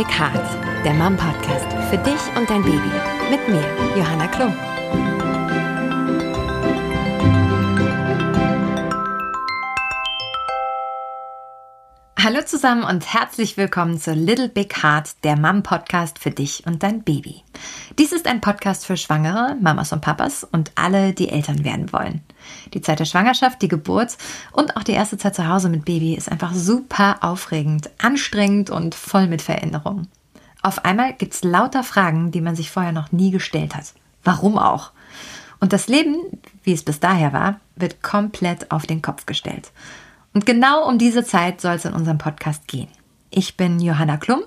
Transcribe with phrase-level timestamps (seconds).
[0.00, 2.90] Big Heart, der Mom Podcast für dich und dein Baby.
[3.30, 3.62] Mit mir,
[3.94, 4.69] Johanna Klum.
[12.32, 16.84] Hallo zusammen und herzlich willkommen zu Little Big Heart, der Mom Podcast für dich und
[16.84, 17.42] dein Baby.
[17.98, 22.20] Dies ist ein Podcast für Schwangere, Mamas und Papas und alle, die Eltern werden wollen.
[22.72, 24.16] Die Zeit der Schwangerschaft, die Geburt
[24.52, 28.94] und auch die erste Zeit zu Hause mit Baby ist einfach super aufregend, anstrengend und
[28.94, 30.06] voll mit Veränderungen.
[30.62, 33.86] Auf einmal gibt es lauter Fragen, die man sich vorher noch nie gestellt hat.
[34.22, 34.92] Warum auch?
[35.58, 36.14] Und das Leben,
[36.62, 39.72] wie es bis daher war, wird komplett auf den Kopf gestellt.
[40.32, 42.88] Und genau um diese Zeit soll es in unserem Podcast gehen.
[43.30, 44.42] Ich bin Johanna Klum,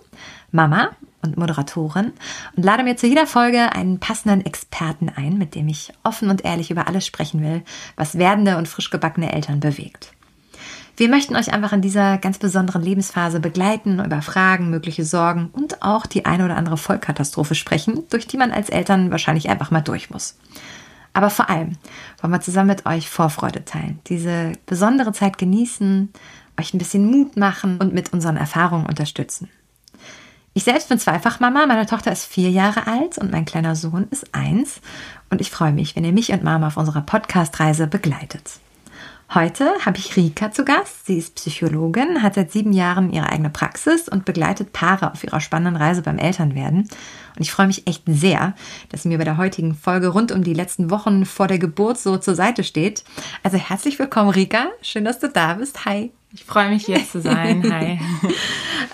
[0.51, 0.91] Mama
[1.21, 2.13] und Moderatorin
[2.55, 6.45] und lade mir zu jeder Folge einen passenden Experten ein, mit dem ich offen und
[6.45, 7.63] ehrlich über alles sprechen will,
[7.95, 10.13] was werdende und frisch gebackene Eltern bewegt.
[10.95, 15.81] Wir möchten euch einfach in dieser ganz besonderen Lebensphase begleiten, über Fragen, mögliche Sorgen und
[15.81, 19.81] auch die eine oder andere Vollkatastrophe sprechen, durch die man als Eltern wahrscheinlich einfach mal
[19.81, 20.37] durch muss.
[21.13, 21.77] Aber vor allem
[22.19, 26.11] wollen wir zusammen mit euch Vorfreude teilen, diese besondere Zeit genießen,
[26.59, 29.49] euch ein bisschen Mut machen und mit unseren Erfahrungen unterstützen.
[30.55, 34.35] Ich selbst bin Zweifachmama, meine Tochter ist vier Jahre alt und mein kleiner Sohn ist
[34.35, 34.81] eins.
[35.31, 38.59] Und ich freue mich, wenn ihr mich und Mama auf unserer Podcast-Reise begleitet.
[39.35, 41.07] Heute habe ich Rika zu Gast.
[41.07, 45.39] Sie ist Psychologin, hat seit sieben Jahren ihre eigene Praxis und begleitet Paare auf ihrer
[45.39, 46.81] spannenden Reise beim Elternwerden.
[46.81, 48.53] Und ich freue mich echt sehr,
[48.89, 51.97] dass sie mir bei der heutigen Folge rund um die letzten Wochen vor der Geburt
[51.97, 53.03] so zur Seite steht.
[53.41, 54.67] Also herzlich willkommen, Rika.
[54.83, 55.83] Schön, dass du da bist.
[55.85, 56.11] Hi.
[56.31, 57.63] Ich freue mich, hier zu sein.
[57.73, 57.99] Hi.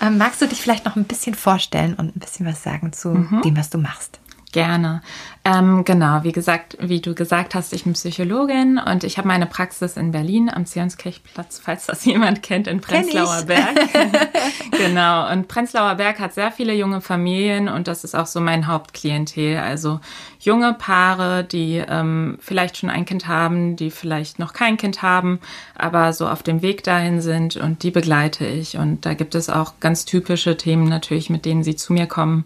[0.00, 3.10] ähm, magst du dich vielleicht noch ein bisschen vorstellen und ein bisschen was sagen zu
[3.10, 3.42] mhm.
[3.42, 4.20] dem, was du machst?
[4.52, 5.02] Gerne.
[5.42, 9.46] Ähm, genau, wie gesagt, wie du gesagt hast, ich bin Psychologin und ich habe meine
[9.46, 13.78] Praxis in Berlin am Zionskirchplatz, falls das jemand kennt, in Prenzlauer Berg.
[14.72, 18.66] genau, und Prenzlauer Berg hat sehr viele junge Familien und das ist auch so mein
[18.66, 19.58] Hauptklientel.
[19.58, 20.00] Also
[20.40, 25.38] junge Paare, die ähm, vielleicht schon ein Kind haben, die vielleicht noch kein Kind haben,
[25.74, 28.76] aber so auf dem Weg dahin sind und die begleite ich.
[28.76, 32.44] Und da gibt es auch ganz typische Themen natürlich, mit denen sie zu mir kommen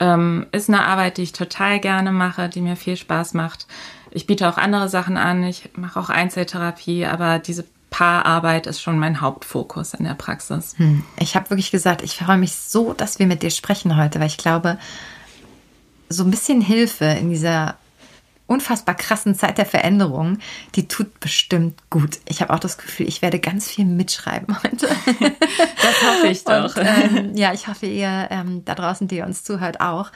[0.00, 3.66] ähm, ist eine Arbeit, die ich total gerne mache, die mir viel Spaß macht.
[4.10, 5.42] Ich biete auch andere Sachen an.
[5.44, 10.74] Ich mache auch Einzeltherapie, aber diese Paararbeit ist schon mein Hauptfokus in der Praxis.
[10.78, 11.04] Hm.
[11.18, 14.26] Ich habe wirklich gesagt, ich freue mich so, dass wir mit dir sprechen heute, weil
[14.26, 14.78] ich glaube,
[16.08, 17.76] so ein bisschen Hilfe in dieser
[18.48, 20.38] unfassbar krassen Zeit der Veränderung,
[20.74, 22.18] die tut bestimmt gut.
[22.26, 24.88] Ich habe auch das Gefühl, ich werde ganz viel mitschreiben heute.
[25.80, 26.76] Das hoffe ich doch.
[26.76, 30.10] Und, ähm, ja, ich hoffe, ihr ähm, da draußen, die uns zuhört, auch.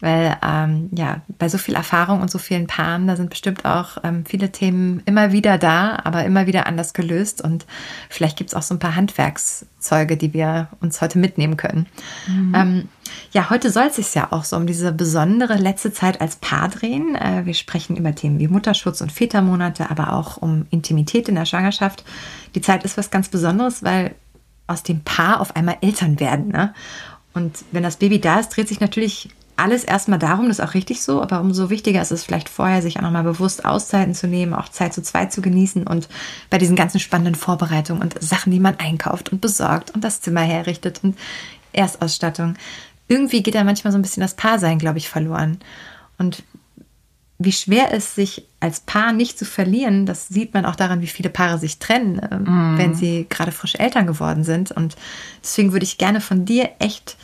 [0.00, 3.98] Weil ähm, ja, bei so viel Erfahrung und so vielen Paaren, da sind bestimmt auch
[4.04, 7.42] ähm, viele Themen immer wieder da, aber immer wieder anders gelöst.
[7.42, 7.66] Und
[8.08, 11.86] vielleicht gibt es auch so ein paar Handwerkszeuge, die wir uns heute mitnehmen können.
[12.28, 12.88] Mhm.
[13.32, 16.68] Ja, heute soll es sich ja auch so um diese besondere letzte Zeit als Paar
[16.68, 17.14] drehen.
[17.16, 21.44] Äh, wir sprechen über Themen wie Mutterschutz und Vätermonate, aber auch um Intimität in der
[21.44, 22.04] Schwangerschaft.
[22.54, 24.14] Die Zeit ist was ganz Besonderes, weil
[24.66, 26.48] aus dem Paar auf einmal Eltern werden.
[26.48, 26.72] Ne?
[27.34, 30.74] Und wenn das Baby da ist, dreht sich natürlich alles erstmal darum, das ist auch
[30.74, 34.26] richtig so, aber umso wichtiger ist es vielleicht vorher, sich auch nochmal bewusst Auszeiten zu
[34.26, 36.08] nehmen, auch Zeit zu zweit zu genießen und
[36.50, 40.42] bei diesen ganzen spannenden Vorbereitungen und Sachen, die man einkauft und besorgt und das Zimmer
[40.42, 41.16] herrichtet und
[41.72, 42.56] Erstausstattung
[43.08, 45.58] irgendwie geht da manchmal so ein bisschen das Paarsein, glaube ich, verloren.
[46.18, 46.42] Und
[47.38, 51.06] wie schwer es sich als Paar nicht zu verlieren, das sieht man auch daran, wie
[51.06, 52.78] viele Paare sich trennen, mm.
[52.78, 54.72] wenn sie gerade frisch Eltern geworden sind.
[54.72, 54.96] Und
[55.42, 57.16] deswegen würde ich gerne von dir echt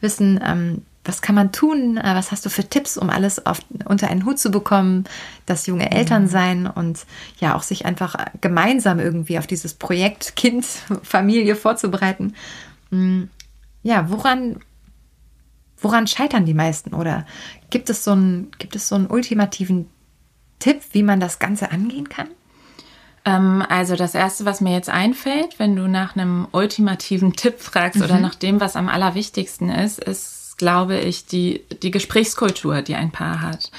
[0.00, 1.96] wissen, ähm, was kann man tun?
[1.96, 5.04] Äh, was hast du für Tipps, um alles auf, unter einen Hut zu bekommen,
[5.46, 7.06] das junge Eltern sein und
[7.38, 10.66] ja auch sich einfach gemeinsam irgendwie auf dieses Projekt Kind,
[11.02, 12.34] Familie vorzubereiten?
[12.90, 13.24] Mm,
[13.82, 14.56] ja, woran
[15.80, 16.94] Woran scheitern die meisten?
[16.94, 17.26] Oder
[17.70, 19.88] gibt es so einen, gibt es so einen ultimativen
[20.58, 22.28] Tipp, wie man das Ganze angehen kann?
[23.24, 27.98] Ähm, also das Erste, was mir jetzt einfällt, wenn du nach einem ultimativen Tipp fragst
[27.98, 28.04] mhm.
[28.04, 33.10] oder nach dem, was am allerwichtigsten ist, ist, glaube ich, die, die Gesprächskultur, die ein
[33.10, 33.70] Paar hat.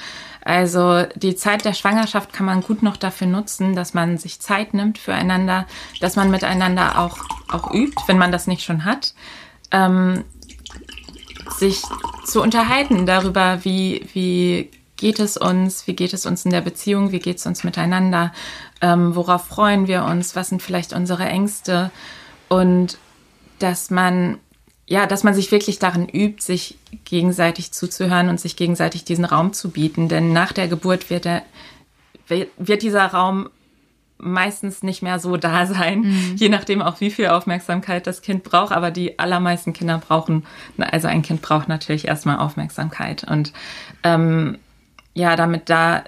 [0.44, 4.74] Also die Zeit der Schwangerschaft kann man gut noch dafür nutzen, dass man sich Zeit
[4.74, 5.68] nimmt füreinander,
[6.00, 9.14] dass man miteinander auch, auch übt, wenn man das nicht schon hat.
[9.70, 10.24] Ähm,
[11.50, 11.82] sich
[12.26, 17.12] zu unterhalten darüber, wie, wie geht es uns, wie geht es uns in der Beziehung,
[17.12, 18.32] wie geht es uns miteinander,
[18.82, 21.92] ähm, worauf freuen wir uns, was sind vielleicht unsere Ängste.
[22.50, 22.98] Und
[23.60, 24.38] dass man
[24.88, 29.54] ja, dass man sich wirklich darin übt, sich gegenseitig zuzuhören und sich gegenseitig diesen Raum
[29.54, 31.44] zu bieten, denn nach der Geburt wird der
[32.28, 33.50] wird dieser Raum
[34.22, 36.36] meistens nicht mehr so da sein, mhm.
[36.36, 38.72] je nachdem auch wie viel Aufmerksamkeit das Kind braucht.
[38.72, 40.46] Aber die allermeisten Kinder brauchen,
[40.78, 43.24] also ein Kind braucht natürlich erstmal Aufmerksamkeit.
[43.24, 43.52] Und
[44.04, 44.58] ähm,
[45.14, 46.04] ja, damit da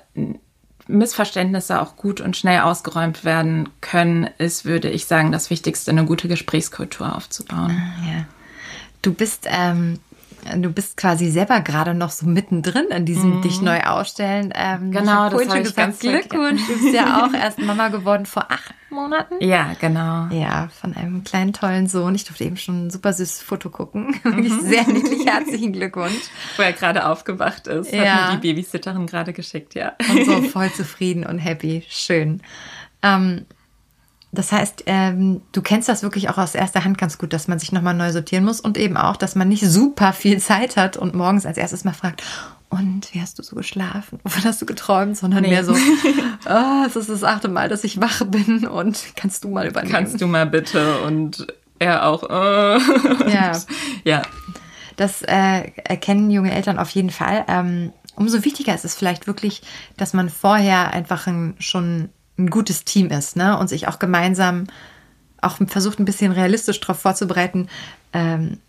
[0.88, 6.06] Missverständnisse auch gut und schnell ausgeräumt werden können, ist, würde ich sagen, das Wichtigste, eine
[6.06, 7.72] gute Gesprächskultur aufzubauen.
[7.72, 8.26] Ah, ja.
[9.02, 10.00] Du bist ähm,
[10.56, 13.42] du bist quasi selber gerade noch so mittendrin in diesem mhm.
[13.42, 14.54] dich neu ausstellen.
[14.56, 16.62] Ähm, genau, das habe ich ganz Glückwunsch.
[16.68, 19.36] Du bist ja auch erst Mama geworden vor acht Monaten.
[19.40, 20.28] Ja, genau.
[20.28, 22.16] Ja, von einem kleinen tollen Sohn.
[22.16, 24.16] Ich durfte eben schon ein super süßes Foto gucken.
[24.34, 24.62] Mhm.
[24.62, 25.26] Sehr niedlich.
[25.26, 26.30] Herzlichen Glückwunsch.
[26.58, 28.04] Wo er gerade aufgewacht ist, ja.
[28.04, 29.94] hat mir die Babysitterin gerade geschickt, ja.
[30.10, 31.84] Und so voll zufrieden und happy.
[31.88, 32.42] Schön.
[33.04, 33.46] Ähm,
[34.34, 37.60] das heißt, ähm, du kennst das wirklich auch aus erster Hand ganz gut, dass man
[37.60, 40.98] sich nochmal neu sortieren muss und eben auch, dass man nicht super viel Zeit hat
[40.98, 42.24] und morgens als erstes mal fragt,
[42.70, 44.20] und wie hast du so geschlafen?
[44.24, 45.16] Wovon hast du geträumt?
[45.16, 45.50] Sondern nee.
[45.50, 49.50] mehr so, oh, es ist das achte Mal, dass ich wach bin und kannst du
[49.50, 49.94] mal übernehmen.
[49.94, 51.46] Kannst du mal bitte und
[51.78, 52.24] er auch.
[52.24, 53.30] Oh.
[53.30, 53.52] Ja.
[54.04, 54.24] ja.
[54.96, 57.46] Das äh, erkennen junge Eltern auf jeden Fall.
[57.48, 59.62] Ähm, umso wichtiger ist es vielleicht wirklich,
[59.98, 63.58] dass man vorher einfach ein, schon ein gutes Team ist, ne?
[63.58, 64.66] Und sich auch gemeinsam
[65.42, 67.68] auch versucht, ein bisschen realistisch darauf vorzubereiten,
[68.14, 68.60] ähm,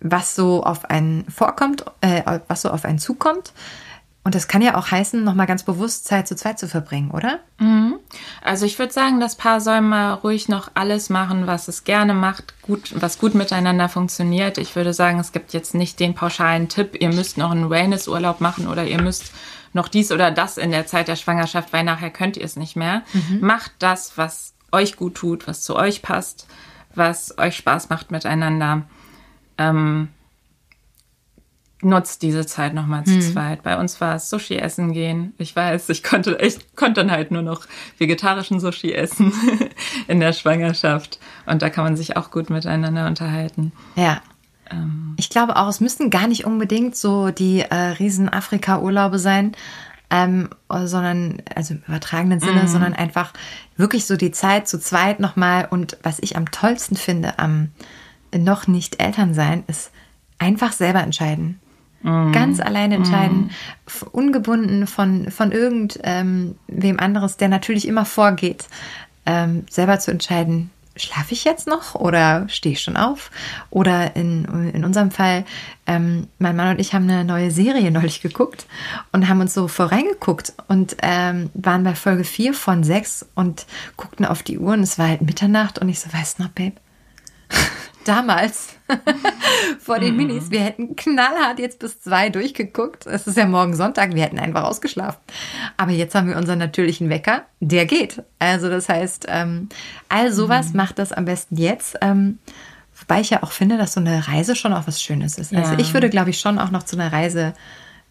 [0.00, 3.52] was so auf einen vorkommt, äh, was so auf einen zukommt.
[4.22, 7.40] Und das kann ja auch heißen, nochmal ganz bewusst Zeit zu zweit zu verbringen, oder?
[7.58, 7.96] Mhm.
[8.42, 12.12] Also ich würde sagen, das Paar soll mal ruhig noch alles machen, was es gerne
[12.12, 14.58] macht, gut, was gut miteinander funktioniert.
[14.58, 18.42] Ich würde sagen, es gibt jetzt nicht den pauschalen Tipp, ihr müsst noch einen Wellnessurlaub
[18.42, 19.32] machen oder ihr müsst
[19.72, 22.76] noch dies oder das in der Zeit der Schwangerschaft, weil nachher könnt ihr es nicht
[22.76, 23.02] mehr.
[23.12, 23.40] Mhm.
[23.40, 26.46] Macht das, was euch gut tut, was zu euch passt,
[26.94, 28.82] was euch Spaß macht miteinander.
[29.58, 30.08] Ähm,
[31.82, 33.20] nutzt diese Zeit nochmal zu mhm.
[33.22, 33.62] zweit.
[33.62, 35.32] Bei uns war es Sushi essen gehen.
[35.38, 37.66] Ich weiß, ich konnte, ich konnte dann halt nur noch
[37.98, 39.32] vegetarischen Sushi essen
[40.08, 41.18] in der Schwangerschaft.
[41.46, 43.72] Und da kann man sich auch gut miteinander unterhalten.
[43.96, 44.20] Ja.
[44.70, 45.14] Ähm.
[45.18, 49.52] Ich glaube auch, es müssten gar nicht unbedingt so die äh, riesen Afrika-Urlaube sein,
[50.10, 52.68] ähm, sondern, also im übertragenen Sinne, mhm.
[52.68, 53.32] sondern einfach
[53.76, 55.68] wirklich so die Zeit zu zweit nochmal.
[55.70, 57.70] Und was ich am tollsten finde am
[58.36, 59.90] noch nicht Eltern sein, ist
[60.38, 61.60] einfach selber entscheiden.
[62.02, 62.32] Mm.
[62.32, 63.50] Ganz alleine entscheiden,
[63.86, 64.06] mm.
[64.12, 68.66] ungebunden von, von irgendwem ähm, anderes, der natürlich immer vorgeht,
[69.26, 70.70] ähm, selber zu entscheiden,
[71.00, 73.30] schlafe ich jetzt noch oder stehe ich schon auf?
[73.70, 75.44] Oder in, in unserem Fall,
[75.86, 78.66] ähm, mein Mann und ich haben eine neue Serie neulich geguckt
[79.12, 83.66] und haben uns so voreingeguckt und ähm, waren bei Folge 4 von 6 und
[83.96, 86.50] guckten auf die Uhr und es war halt Mitternacht und ich so, weißt du noch,
[86.50, 86.74] Babe?
[88.04, 88.76] Damals
[89.78, 90.16] vor den mhm.
[90.16, 90.50] Minis.
[90.50, 93.06] Wir hätten knallhart jetzt bis zwei durchgeguckt.
[93.06, 95.20] Es ist ja morgen Sonntag, wir hätten einfach ausgeschlafen.
[95.76, 98.22] Aber jetzt haben wir unseren natürlichen Wecker, der geht.
[98.38, 99.68] Also das heißt, ähm,
[100.08, 100.76] all sowas mhm.
[100.76, 101.96] macht das am besten jetzt.
[102.00, 102.38] Ähm,
[102.98, 105.54] wobei ich ja auch finde, dass so eine Reise schon auch was Schönes ist.
[105.54, 105.78] Also ja.
[105.78, 107.54] ich würde, glaube ich, schon auch noch zu einer Reise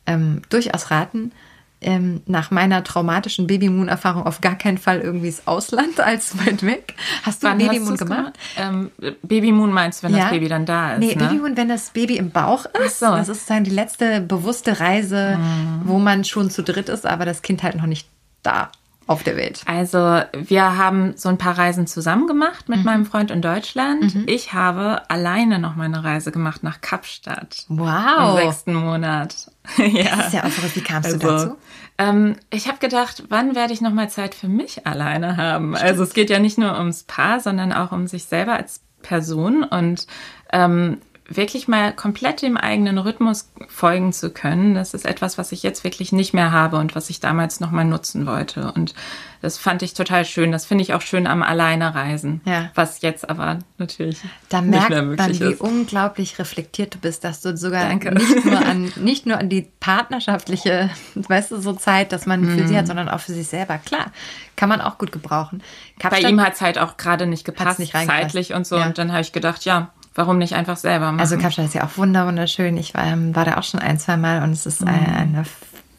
[0.06, 1.32] ähm, durchaus raten
[1.82, 6.96] ähm, nach meiner traumatischen Babymoon-Erfahrung auf gar keinen Fall irgendwie das Ausland als weit weg.
[7.24, 8.34] Hast du Wann Babymoon gemacht?
[8.36, 8.40] gemacht?
[8.58, 8.92] Ähm,
[9.24, 10.24] Babymoon meinst du, wenn ja.
[10.24, 11.00] das Baby dann da ist?
[11.00, 11.26] Nee, ne?
[11.26, 13.00] Babymoon, wenn das Baby im Bauch ist.
[13.00, 13.06] So.
[13.08, 15.82] Das ist dann die letzte bewusste Reise, mhm.
[15.86, 18.08] wo man schon zu dritt ist, aber das Kind halt noch nicht
[18.44, 18.72] da
[19.10, 19.64] auf der Welt?
[19.66, 22.86] Also wir haben so ein paar Reisen zusammen gemacht mit mhm.
[22.86, 24.14] meinem Freund in Deutschland.
[24.14, 24.24] Mhm.
[24.28, 27.66] Ich habe alleine noch meine Reise gemacht nach Kapstadt.
[27.70, 28.38] Wow.
[28.38, 29.52] Im sechsten Monat.
[29.78, 30.16] ja.
[30.16, 30.76] Das ist ja auch verrückt.
[30.76, 31.56] Wie kamst also, du dazu?
[31.98, 35.76] Ähm, ich habe gedacht, wann werde ich noch mal Zeit für mich alleine haben?
[35.76, 35.90] Stimmt.
[35.90, 39.64] Also es geht ja nicht nur ums Paar, sondern auch um sich selber als Person
[39.64, 40.08] und
[40.52, 41.00] ähm,
[41.30, 45.84] wirklich mal komplett dem eigenen Rhythmus folgen zu können, das ist etwas, was ich jetzt
[45.84, 48.72] wirklich nicht mehr habe und was ich damals nochmal nutzen wollte.
[48.72, 48.96] Und
[49.42, 50.52] das fand ich total schön.
[50.52, 52.42] Das finde ich auch schön am Alleinereisen.
[52.46, 52.72] Ja.
[52.76, 54.20] Was jetzt aber natürlich
[54.50, 55.62] da nicht merkt mehr möglich man, wie ist.
[55.62, 58.12] unglaublich reflektiert du bist, dass du sogar Danke.
[58.12, 62.68] nicht nur an nicht nur an die partnerschaftliche, weißt du, so Zeit, dass man für
[62.68, 62.88] sie hat, mhm.
[62.88, 63.78] sondern auch für sich selber.
[63.78, 64.12] Klar,
[64.56, 65.64] kann man auch gut gebrauchen.
[66.00, 68.78] Kapstadt, Bei ihm hat es halt auch gerade nicht gepasst, nicht zeitlich und so.
[68.78, 68.88] Ja.
[68.88, 71.22] Und dann habe ich gedacht, ja, Warum nicht einfach selber machen?
[71.22, 72.78] Also Kapstadt ist ja auch wunderschön.
[72.78, 74.88] Ich war, ähm, war da auch schon ein, zwei Mal und es ist mhm.
[74.88, 75.44] eine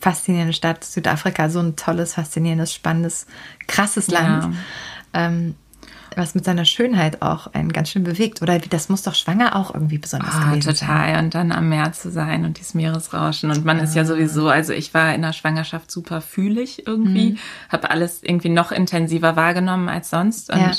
[0.00, 0.84] faszinierende Stadt.
[0.84, 3.26] Südafrika, so ein tolles, faszinierendes, spannendes,
[3.66, 4.44] krasses Land.
[4.44, 4.50] Ja.
[5.12, 5.54] Ähm,
[6.16, 8.42] was mit seiner Schönheit auch einen ganz schön bewegt.
[8.42, 11.14] Oder das muss doch schwanger auch irgendwie besonders oh, gewesen total.
[11.14, 11.24] sein.
[11.24, 13.50] Und dann am Meer zu sein und dieses Meeresrauschen.
[13.50, 17.38] Und man ist ja sowieso, also ich war in der Schwangerschaft super fühlig irgendwie, mhm.
[17.68, 20.52] habe alles irgendwie noch intensiver wahrgenommen als sonst.
[20.52, 20.72] Und ja.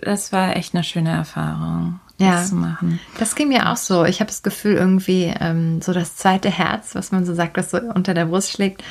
[0.00, 3.00] das war echt eine schöne Erfahrung ja, zu machen.
[3.18, 4.04] Das ging mir auch so.
[4.04, 7.70] Ich habe das Gefühl, irgendwie ähm, so das zweite Herz, was man so sagt, das
[7.70, 8.82] so unter der Brust schlägt,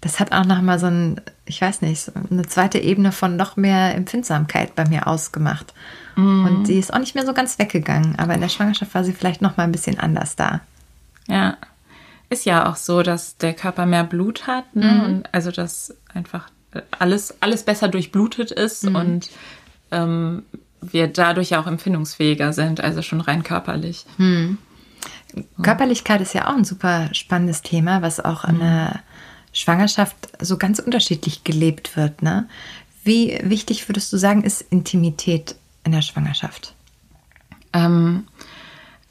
[0.00, 3.56] das hat auch nochmal so ein, ich weiß nicht, so eine zweite Ebene von noch
[3.56, 5.74] mehr Empfindsamkeit bei mir ausgemacht.
[6.16, 6.44] Mhm.
[6.44, 8.16] Und die ist auch nicht mehr so ganz weggegangen.
[8.18, 10.60] Aber in der Schwangerschaft war sie vielleicht nochmal ein bisschen anders da.
[11.28, 11.56] Ja.
[12.28, 14.74] Ist ja auch so, dass der Körper mehr Blut hat.
[14.74, 14.92] Ne?
[14.92, 15.00] Mhm.
[15.04, 16.48] Und also, dass einfach
[16.98, 18.96] alles, alles besser durchblutet ist mhm.
[18.96, 19.30] und
[19.90, 20.42] ähm,
[20.92, 24.04] wir dadurch ja auch empfindungsfähiger sind, also schon rein körperlich.
[24.18, 24.58] Mhm.
[25.62, 29.00] Körperlichkeit ist ja auch ein super spannendes Thema, was auch in der
[29.52, 32.22] Schwangerschaft so ganz unterschiedlich gelebt wird.
[32.22, 32.48] Ne?
[33.04, 36.74] Wie wichtig würdest du sagen, ist Intimität in der Schwangerschaft?
[37.72, 38.26] Ähm,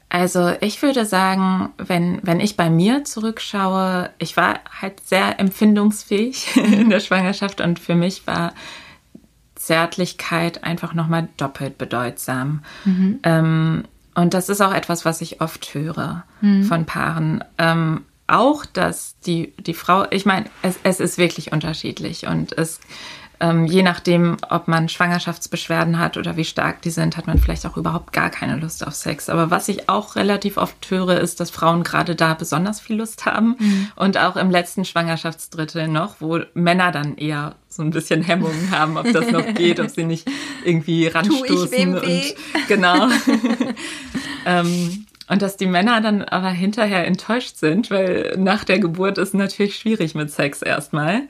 [0.08, 6.56] also ich würde sagen, wenn, wenn ich bei mir zurückschaue, ich war halt sehr empfindungsfähig
[6.56, 8.54] in der Schwangerschaft und für mich war
[9.66, 12.62] Zärtlichkeit einfach nochmal doppelt bedeutsam.
[12.84, 13.18] Mhm.
[13.24, 16.62] Ähm, und das ist auch etwas, was ich oft höre mhm.
[16.62, 17.42] von Paaren.
[17.58, 22.80] Ähm, auch, dass die, die Frau, ich meine, es, es ist wirklich unterschiedlich und es
[23.38, 27.66] ähm, je nachdem, ob man Schwangerschaftsbeschwerden hat oder wie stark die sind, hat man vielleicht
[27.66, 29.28] auch überhaupt gar keine Lust auf Sex.
[29.28, 33.26] Aber was ich auch relativ oft höre, ist, dass Frauen gerade da besonders viel Lust
[33.26, 33.88] haben mhm.
[33.96, 38.96] und auch im letzten Schwangerschaftsdrittel noch, wo Männer dann eher so ein bisschen Hemmungen haben,
[38.96, 40.28] ob das noch geht, ob sie nicht
[40.64, 42.34] irgendwie ranstoßen und
[42.68, 43.08] genau.
[44.46, 49.34] ähm, und dass die Männer dann aber hinterher enttäuscht sind, weil nach der Geburt ist
[49.34, 51.22] natürlich schwierig mit Sex erstmal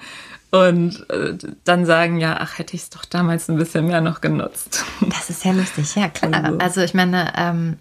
[0.50, 4.20] und äh, dann sagen, ja, ach, hätte ich es doch damals ein bisschen mehr noch
[4.20, 4.84] genutzt.
[5.00, 6.32] Das ist ja lustig, ja klar.
[6.44, 7.76] Also, also ich meine, ähm,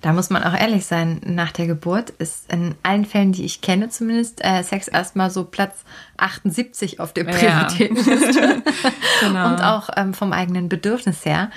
[0.00, 3.62] da muss man auch ehrlich sein, nach der Geburt ist in allen Fällen, die ich
[3.62, 5.84] kenne zumindest, äh, Sex erstmal so Platz
[6.18, 8.40] 78 auf der Prioritätenliste.
[8.40, 8.90] Ja.
[9.26, 9.48] genau.
[9.48, 11.50] Und auch ähm, vom eigenen Bedürfnis her.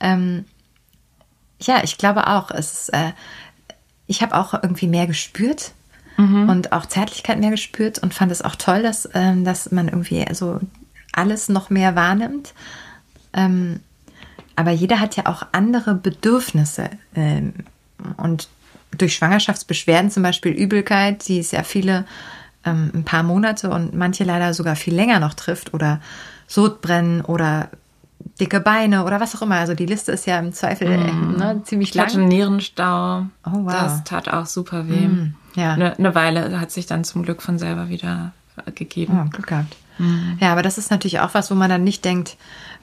[0.00, 0.46] Ähm,
[1.60, 3.12] ja, ich glaube auch, es äh,
[4.06, 5.72] ich habe auch irgendwie mehr gespürt
[6.20, 6.48] mhm.
[6.48, 10.24] und auch Zärtlichkeit mehr gespürt und fand es auch toll, dass, ähm, dass man irgendwie
[10.32, 10.60] so
[11.12, 12.54] alles noch mehr wahrnimmt.
[13.32, 13.80] Ähm,
[14.56, 16.90] aber jeder hat ja auch andere Bedürfnisse.
[17.14, 17.54] Ähm,
[18.16, 18.48] und
[18.96, 22.04] durch Schwangerschaftsbeschwerden, zum Beispiel Übelkeit, die es ja viele
[22.64, 26.00] ähm, ein paar Monate und manche leider sogar viel länger noch trifft, oder
[26.46, 27.70] Sodbrennen oder
[28.40, 29.56] dicke Beine oder was auch immer.
[29.56, 31.36] Also die Liste ist ja im Zweifel mm.
[31.36, 32.08] ne, ziemlich lang.
[32.08, 33.26] Ich hatte Nierenstau.
[33.46, 33.72] Oh, wow.
[33.72, 35.06] Das tat auch super weh.
[35.06, 35.34] Mm.
[35.54, 35.72] Ja.
[35.72, 38.32] Eine, eine, Weile hat sich dann zum Glück von selber wieder
[38.74, 39.20] gegeben.
[39.26, 39.76] Oh, Glück gehabt.
[39.98, 40.38] Mhm.
[40.40, 42.36] Ja, aber das ist natürlich auch was, wo man dann nicht denkt.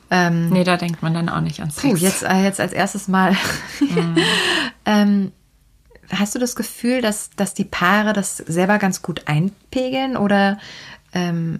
[0.09, 1.81] Ähm, nee, da denkt man dann auch nicht an Sex.
[1.81, 3.35] Puh, jetzt, äh, jetzt als erstes Mal.
[3.79, 4.17] Mhm.
[4.85, 5.31] ähm,
[6.11, 10.59] hast du das Gefühl, dass, dass die Paare das selber ganz gut einpegeln oder
[11.13, 11.59] ähm,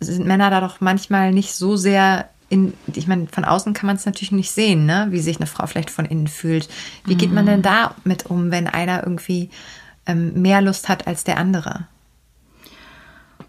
[0.00, 3.96] sind Männer da doch manchmal nicht so sehr in, ich meine, von außen kann man
[3.96, 5.06] es natürlich nicht sehen, ne?
[5.10, 6.68] wie sich eine Frau vielleicht von innen fühlt.
[7.06, 7.48] Wie geht man mhm.
[7.48, 9.50] denn da mit um, wenn einer irgendwie
[10.06, 11.86] ähm, mehr Lust hat als der andere?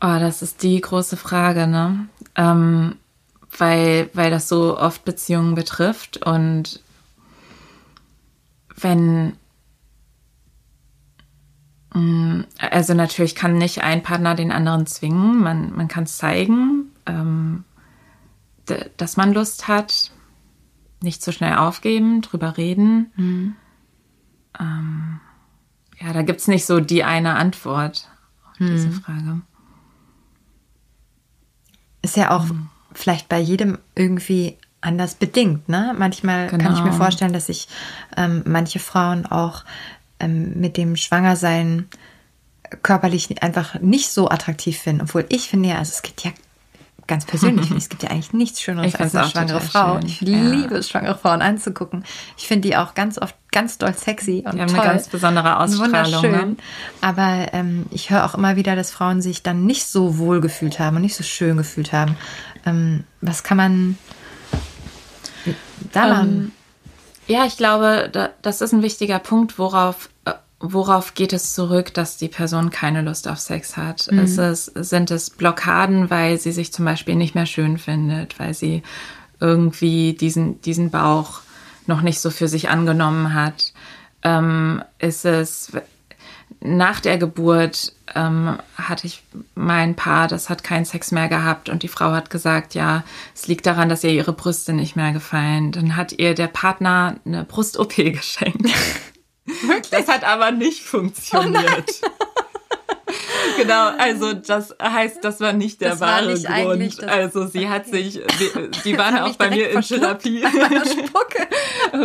[0.01, 2.07] Oh, das ist die große Frage, ne?
[2.35, 2.95] Ähm,
[3.57, 6.81] weil, weil das so oft Beziehungen betrifft und
[8.75, 9.37] wenn
[11.93, 17.63] mm, also natürlich kann nicht ein Partner den anderen zwingen, man, man kann zeigen, ähm,
[18.97, 20.11] dass man Lust hat,
[21.01, 23.11] nicht zu schnell aufgeben, drüber reden.
[23.15, 23.55] Mhm.
[24.59, 25.19] Ähm,
[26.05, 28.09] ja, da gibt es nicht so die eine Antwort
[28.51, 28.67] auf hm.
[28.67, 29.41] diese Frage.
[32.01, 32.69] Ist ja auch hm.
[32.93, 35.67] vielleicht bei jedem irgendwie anders bedingt.
[35.67, 35.95] Ne?
[35.97, 36.63] Manchmal genau.
[36.63, 36.97] kann ich mir genau.
[36.97, 37.67] vorstellen, dass sich
[38.15, 39.63] ähm, manche Frauen auch
[40.19, 41.89] ähm, mit dem Schwangersein
[42.83, 45.01] körperlich einfach nicht so attraktiv finden.
[45.01, 46.31] Obwohl ich finde ja, also es gibt ja
[47.07, 49.99] ganz persönlich, es gibt ja eigentlich nichts Schöneres als eine schwangere Frau.
[49.99, 50.07] Schön.
[50.07, 52.05] Ich liebe es, schwangere Frauen anzugucken.
[52.37, 54.81] Ich finde die auch ganz oft ganz doll sexy und haben toll.
[54.81, 55.93] eine ganz besondere Ausstrahlung.
[55.93, 56.31] Wunderschön.
[56.31, 56.55] Ne?
[57.01, 60.77] Aber ähm, ich höre auch immer wieder, dass Frauen sich dann nicht so wohl gefühlt
[60.77, 62.17] haben und nicht so schön gefühlt haben.
[62.65, 63.97] Ähm, was kann man
[65.93, 66.29] da machen?
[66.29, 66.51] Ähm,
[67.27, 70.09] ja, ich glaube, das ist ein wichtiger Punkt, worauf
[70.59, 74.09] worauf geht es zurück, dass die Person keine Lust auf Sex hat?
[74.11, 74.19] Mhm.
[74.19, 78.53] Ist es, sind es Blockaden, weil sie sich zum Beispiel nicht mehr schön findet, weil
[78.53, 78.81] sie
[79.39, 81.41] irgendwie diesen, diesen Bauch
[81.87, 83.73] noch nicht so für sich angenommen hat?
[84.23, 85.71] Ähm, ist es
[86.61, 89.23] nach der Geburt ähm, hatte ich
[89.55, 93.47] mein Paar, das hat keinen Sex mehr gehabt und die Frau hat gesagt, ja, es
[93.47, 95.71] liegt daran, dass ihr ihre Brüste nicht mehr gefallen.
[95.71, 98.69] Dann hat ihr der Partner eine Brust-OP geschenkt.
[99.45, 99.89] Wirklich?
[99.91, 102.01] Das hat aber nicht funktioniert.
[102.03, 102.14] Oh
[103.57, 106.47] genau, also das heißt, das war nicht der das wahre nicht
[106.99, 107.03] Grund.
[107.03, 107.69] Also sie okay.
[107.69, 110.43] hat sich, die, die waren auch bei mir in Therapie.
[111.93, 112.01] nee,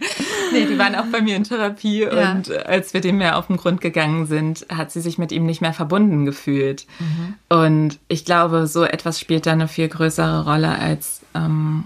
[0.52, 2.32] nee, die waren auch bei mir in Therapie ja.
[2.32, 5.44] und als wir dem mehr auf den Grund gegangen sind, hat sie sich mit ihm
[5.44, 6.86] nicht mehr verbunden gefühlt.
[6.98, 7.34] Mhm.
[7.48, 11.84] Und ich glaube, so etwas spielt da eine viel größere Rolle als ähm,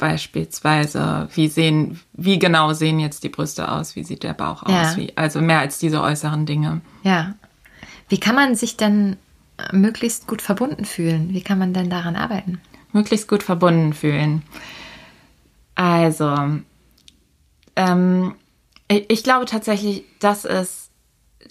[0.00, 4.72] beispielsweise, wie sehen, wie genau sehen jetzt die Brüste aus, wie sieht der Bauch aus,
[4.72, 4.96] ja.
[4.96, 6.80] wie, also mehr als diese äußeren Dinge.
[7.04, 7.34] Ja.
[8.08, 9.16] Wie kann man sich denn
[9.72, 11.32] möglichst gut verbunden fühlen?
[11.32, 12.60] Wie kann man denn daran arbeiten?
[12.92, 14.42] Möglichst gut verbunden fühlen.
[15.76, 16.34] Also,
[17.76, 18.34] ähm,
[18.88, 20.89] ich glaube tatsächlich, das ist,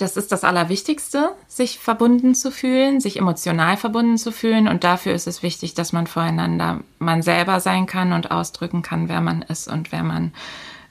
[0.02, 4.68] das ist das Allerwichtigste, sich verbunden zu fühlen, sich emotional verbunden zu fühlen.
[4.68, 9.10] Und dafür ist es wichtig, dass man voreinander man selber sein kann und ausdrücken kann,
[9.10, 10.34] wer man ist und wer man,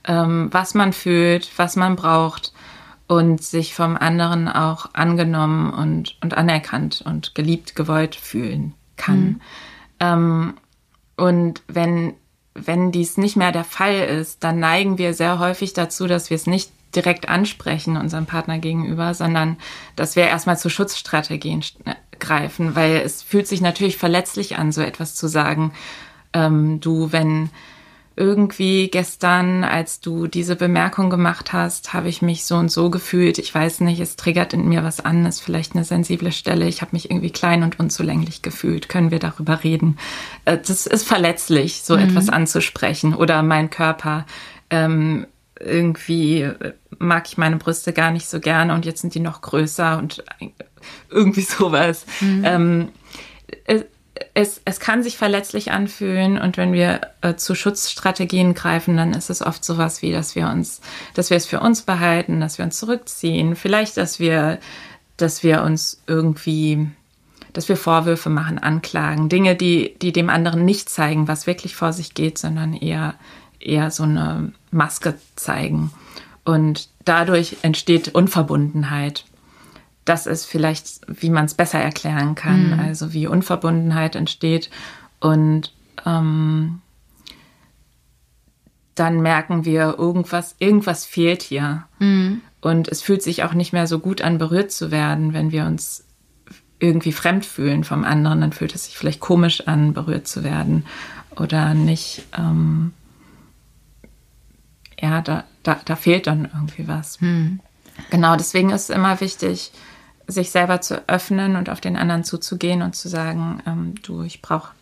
[0.05, 2.53] ähm, was man fühlt, was man braucht
[3.07, 9.21] und sich vom anderen auch angenommen und, und anerkannt und geliebt, gewollt fühlen kann.
[9.21, 9.41] Mhm.
[10.01, 10.55] Ähm,
[11.17, 12.15] und wenn,
[12.55, 16.37] wenn dies nicht mehr der Fall ist, dann neigen wir sehr häufig dazu, dass wir
[16.37, 19.57] es nicht direkt ansprechen unserem Partner gegenüber, sondern
[19.97, 24.81] dass wir erstmal zu Schutzstrategien äh, greifen, weil es fühlt sich natürlich verletzlich an, so
[24.81, 25.73] etwas zu sagen.
[26.33, 27.51] Ähm, du, wenn
[28.19, 33.39] irgendwie gestern, als du diese Bemerkung gemacht hast, habe ich mich so und so gefühlt.
[33.39, 36.67] Ich weiß nicht, es triggert in mir was an, ist vielleicht eine sensible Stelle.
[36.67, 38.89] Ich habe mich irgendwie klein und unzulänglich gefühlt.
[38.89, 39.99] Können wir darüber reden?
[40.47, 42.03] Äh, das ist verletzlich, so mhm.
[42.03, 43.15] etwas anzusprechen.
[43.15, 44.27] Oder mein Körper.
[44.69, 45.27] Ähm,
[45.61, 49.41] irgendwie äh, mag ich meine Brüste gar nicht so gerne und jetzt sind die noch
[49.41, 50.25] größer und
[51.11, 52.07] irgendwie sowas.
[52.21, 52.43] Mhm.
[52.45, 52.89] Ähm,
[54.35, 59.31] es, es kann sich verletzlich anfühlen und wenn wir äh, zu Schutzstrategien greifen, dann ist
[59.31, 60.81] es oft sowas wie, dass wir uns,
[61.15, 64.59] dass wir es für uns behalten, dass wir uns zurückziehen, vielleicht, dass wir,
[65.17, 66.89] dass wir uns irgendwie,
[67.53, 71.93] dass wir Vorwürfe machen, anklagen, Dinge, die, die dem anderen nicht zeigen, was wirklich vor
[71.93, 73.15] sich geht, sondern eher,
[73.61, 75.91] eher so eine Maske zeigen.
[76.45, 79.25] Und dadurch entsteht Unverbundenheit
[80.09, 82.81] das ist vielleicht, wie man es besser erklären kann, mhm.
[82.81, 84.71] also wie Unverbundenheit entsteht.
[85.21, 85.75] Und
[86.07, 86.81] ähm,
[88.95, 91.85] dann merken wir, irgendwas, irgendwas fehlt hier.
[91.99, 92.41] Mhm.
[92.61, 95.67] Und es fühlt sich auch nicht mehr so gut an, berührt zu werden, wenn wir
[95.67, 96.05] uns
[96.79, 98.41] irgendwie fremd fühlen vom anderen.
[98.41, 100.87] Dann fühlt es sich vielleicht komisch an, berührt zu werden
[101.37, 102.25] oder nicht.
[102.37, 102.93] Ähm,
[105.01, 107.21] ja, da, da, da fehlt dann irgendwie was.
[107.21, 107.61] Mhm.
[108.11, 109.73] Genau, deswegen ist es immer wichtig,
[110.27, 114.43] sich selber zu öffnen und auf den anderen zuzugehen und zu sagen, ähm, du, ich
[114.43, 114.73] brauche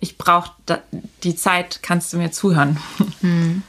[0.00, 0.48] ich brauch
[1.22, 2.76] die Zeit, kannst du mir zuhören.
[3.20, 3.62] Hm.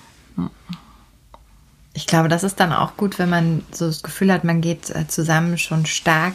[1.93, 4.89] Ich glaube, das ist dann auch gut, wenn man so das Gefühl hat, man geht
[4.89, 6.33] äh, zusammen schon stark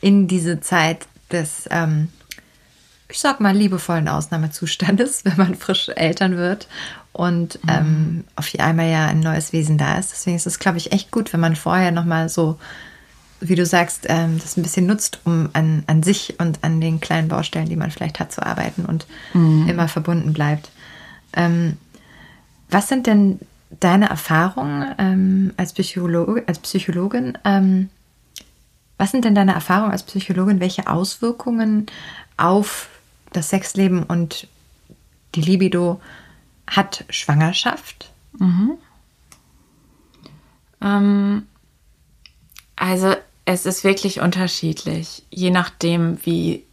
[0.00, 2.08] in diese Zeit des, ähm,
[3.10, 6.68] ich sag mal, liebevollen Ausnahmezustandes, wenn man frisch Eltern wird
[7.12, 7.70] und mhm.
[7.70, 10.12] ähm, auf einmal ja ein neues Wesen da ist.
[10.12, 12.58] Deswegen ist es, glaube ich, echt gut, wenn man vorher nochmal so
[13.40, 17.00] wie du sagst, ähm, das ein bisschen nutzt, um an, an sich und an den
[17.00, 19.66] kleinen Baustellen, die man vielleicht hat, zu arbeiten und mhm.
[19.66, 20.70] immer verbunden bleibt.
[21.32, 21.78] Ähm,
[22.68, 23.40] was sind denn
[23.80, 27.38] deine Erfahrungen ähm, als, Psychologe, als Psychologin?
[27.44, 27.88] Ähm,
[28.98, 30.60] was sind denn deine Erfahrungen als Psychologin?
[30.60, 31.86] Welche Auswirkungen
[32.36, 32.89] auf
[33.32, 34.48] das Sexleben und
[35.34, 36.00] die Libido
[36.66, 38.10] hat Schwangerschaft?
[38.38, 38.78] Mhm.
[40.82, 41.46] Ähm,
[42.76, 43.14] also
[43.44, 46.64] es ist wirklich unterschiedlich, je nachdem, wie,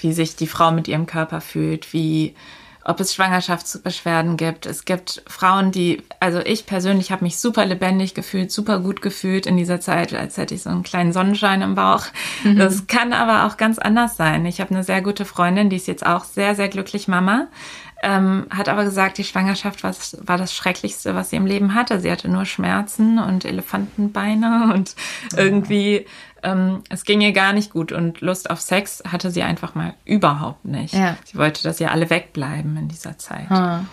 [0.00, 2.34] wie sich die Frau mit ihrem Körper fühlt, wie,
[2.84, 4.66] ob es Schwangerschaftsbeschwerden gibt.
[4.66, 9.46] Es gibt Frauen, die, also ich persönlich habe mich super lebendig gefühlt, super gut gefühlt
[9.46, 12.06] in dieser Zeit, als hätte ich so einen kleinen Sonnenschein im Bauch.
[12.42, 12.58] Mhm.
[12.58, 14.44] Das kann aber auch ganz anders sein.
[14.46, 17.48] Ich habe eine sehr gute Freundin, die ist jetzt auch sehr, sehr glücklich Mama
[18.02, 22.00] ähm, hat aber gesagt, die Schwangerschaft war, war, das Schrecklichste, was sie im Leben hatte.
[22.00, 24.94] Sie hatte nur Schmerzen und Elefantenbeine und
[25.36, 26.06] irgendwie,
[26.42, 29.94] ähm, es ging ihr gar nicht gut und Lust auf Sex hatte sie einfach mal
[30.04, 30.94] überhaupt nicht.
[30.94, 31.16] Ja.
[31.24, 33.48] Sie wollte, dass sie alle wegbleiben in dieser Zeit.
[33.48, 33.86] Hm.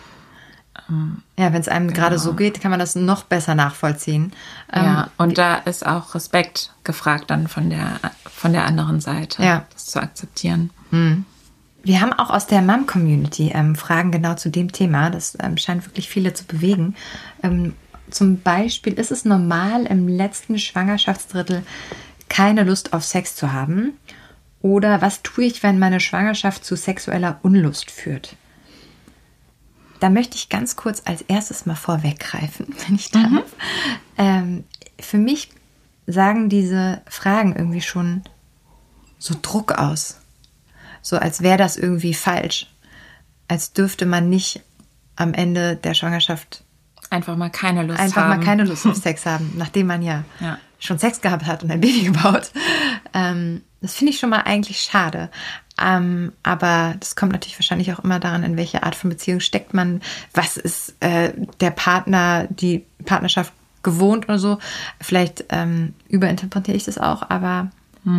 [0.90, 2.00] Ähm, ja, wenn es einem genau.
[2.00, 4.34] gerade so geht, kann man das noch besser nachvollziehen.
[4.74, 9.44] Ja, ähm, und da ist auch Respekt gefragt dann von der, von der anderen Seite,
[9.44, 9.66] ja.
[9.74, 10.72] das zu akzeptieren.
[10.90, 11.26] Hm.
[11.84, 15.10] Wir haben auch aus der Mom-Community ähm, Fragen genau zu dem Thema.
[15.10, 16.96] Das ähm, scheint wirklich viele zu bewegen.
[17.42, 17.74] Ähm,
[18.10, 21.64] zum Beispiel, ist es normal, im letzten Schwangerschaftsdrittel
[22.30, 23.94] keine Lust auf Sex zu haben?
[24.62, 28.36] Oder was tue ich, wenn meine Schwangerschaft zu sexueller Unlust führt?
[30.00, 33.32] Da möchte ich ganz kurz als erstes mal vorweggreifen, wenn ich darf.
[33.32, 33.42] Mhm.
[34.18, 34.64] Ähm,
[35.00, 35.50] für mich
[36.06, 38.22] sagen diese Fragen irgendwie schon
[39.18, 40.21] so Druck aus
[41.02, 42.68] so als wäre das irgendwie falsch,
[43.48, 44.62] als dürfte man nicht
[45.16, 46.64] am Ende der Schwangerschaft
[47.10, 48.30] Einfach mal keine Lust einfach haben.
[48.30, 50.58] mal keine Lust auf Sex haben, nachdem man ja, Ja.
[50.80, 52.52] schon Sex gehabt hat und ein Baby gebaut.
[53.14, 55.30] Ähm, das finde ich schon mal eigentlich schade.
[55.82, 59.74] Ähm, aber das kommt natürlich wahrscheinlich auch immer daran, in welche Art von Beziehung steckt
[59.74, 60.02] man.
[60.34, 63.52] Was ist äh, der Partner, die Partnerschaft
[63.84, 64.60] gewohnt oder so.
[65.00, 67.72] Vielleicht ähm, überinterpretiere ich das auch, aber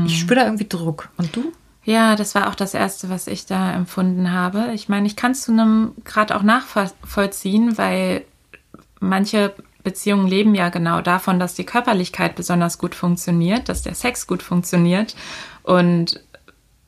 [0.07, 1.09] ich spüre da irgendwie Druck.
[1.17, 1.53] Und du?
[1.85, 4.71] Ja, das war auch das Erste, was ich da empfunden habe.
[4.75, 8.25] Ich meine, ich kann es zu einem Grad auch nachvollziehen, weil
[9.01, 14.29] manche Beziehungen leben ja genau davon, dass die Körperlichkeit besonders gut funktioniert, dass der Sex
[14.29, 15.17] gut funktioniert
[15.65, 16.21] und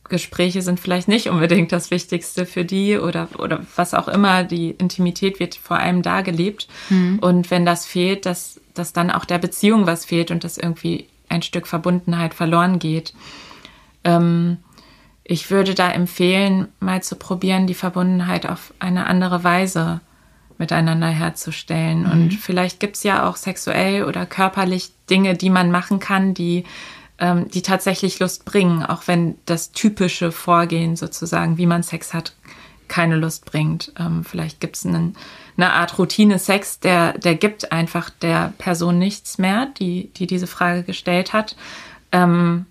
[0.09, 4.45] Gespräche sind vielleicht nicht unbedingt das Wichtigste für die oder, oder was auch immer.
[4.45, 6.69] Die Intimität wird vor allem da gelebt.
[7.21, 11.09] Und wenn das fehlt, dass, dass dann auch der Beziehung was fehlt und dass irgendwie
[11.29, 13.15] ein Stück Verbundenheit verloren geht.
[14.05, 14.59] Ähm,
[15.25, 20.01] ich würde da empfehlen, mal zu probieren, die Verbundenheit auf eine andere Weise
[20.59, 22.07] miteinander herzustellen.
[22.07, 26.65] Und vielleicht gibt's ja auch sexuell oder körperlich Dinge, die man machen kann, die,
[27.19, 32.35] ähm, die tatsächlich Lust bringen, auch wenn das typische Vorgehen sozusagen, wie man Sex hat,
[32.87, 33.93] keine Lust bringt.
[33.99, 35.17] Ähm, vielleicht gibt's einen,
[35.57, 40.83] eine Art Routine-Sex, der, der gibt einfach der Person nichts mehr, die, die diese Frage
[40.83, 41.57] gestellt hat.
[42.13, 42.67] Ähm,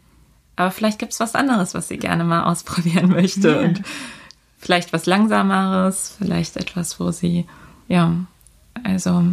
[0.55, 3.49] aber vielleicht gibt's was anderes, was sie gerne mal ausprobieren möchte.
[3.49, 3.59] Ja.
[3.59, 3.81] Und
[4.57, 7.45] vielleicht was Langsameres, vielleicht etwas, wo sie,
[7.87, 8.13] ja,
[8.83, 9.23] also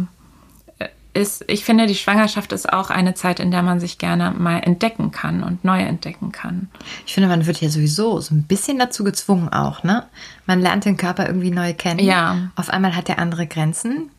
[0.79, 4.31] äh, ist, ich finde, die Schwangerschaft ist auch eine Zeit, in der man sich gerne
[4.31, 6.69] mal entdecken kann und neu entdecken kann.
[7.05, 10.05] Ich finde, man wird ja sowieso so ein bisschen dazu gezwungen auch, ne?
[10.45, 11.99] Man lernt den Körper irgendwie neu kennen.
[11.99, 12.51] Ja.
[12.55, 14.09] Auf einmal hat er andere Grenzen.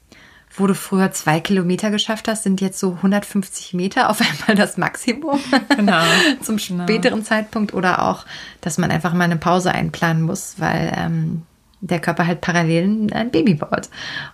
[0.55, 4.77] Wo du früher zwei Kilometer geschafft hast, sind jetzt so 150 Meter auf einmal das
[4.77, 5.41] Maximum.
[5.77, 6.03] Genau.
[6.43, 8.27] Zum späteren Zeitpunkt oder auch,
[8.61, 11.43] dass man einfach mal eine Pause einplanen muss, weil ähm,
[11.81, 13.89] der Körper halt parallel ein Baby baut.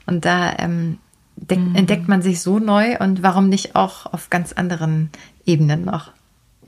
[0.07, 0.99] Und da ähm,
[1.51, 1.77] Mhm.
[1.77, 5.11] entdeckt man sich so neu und warum nicht auch auf ganz anderen
[5.47, 6.11] Ebenen noch.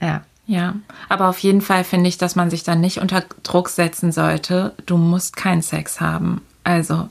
[0.01, 0.23] Ja.
[0.47, 0.77] Ja,
[1.09, 4.75] aber auf jeden Fall finde ich, dass man sich dann nicht unter Druck setzen sollte.
[4.87, 6.41] Du musst keinen Sex haben.
[6.63, 7.09] Also,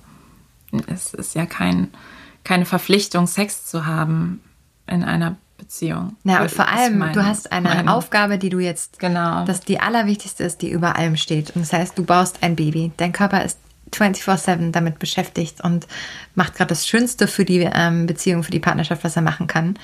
[0.87, 1.89] es ist ja kein,
[2.49, 4.41] keine Verpflichtung, Sex zu haben
[4.87, 6.15] in einer Beziehung.
[6.23, 7.89] Ja, und vor allem, meine du hast eine Meinung.
[7.89, 9.45] Aufgabe, die du jetzt, Genau.
[9.45, 11.51] dass die allerwichtigste ist, die über allem steht.
[11.55, 12.91] Und das heißt, du baust ein Baby.
[12.97, 13.59] Dein Körper ist
[13.93, 15.85] 24-7 damit beschäftigt und
[16.33, 19.77] macht gerade das Schönste für die ähm, Beziehung, für die Partnerschaft, was er machen kann.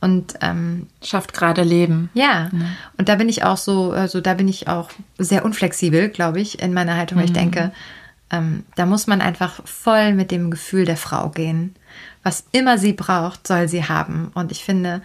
[0.00, 2.10] Und ähm, Schafft gerade Leben.
[2.14, 2.48] ja,
[2.96, 6.62] und da bin ich auch so, also da bin ich auch sehr unflexibel, glaube ich,
[6.62, 7.72] in meiner Haltung, weil ich denke,
[8.30, 11.74] ähm, da muss man einfach voll mit dem Gefühl der Frau gehen.
[12.24, 14.32] Was immer sie braucht, soll sie haben.
[14.34, 15.02] Und ich finde,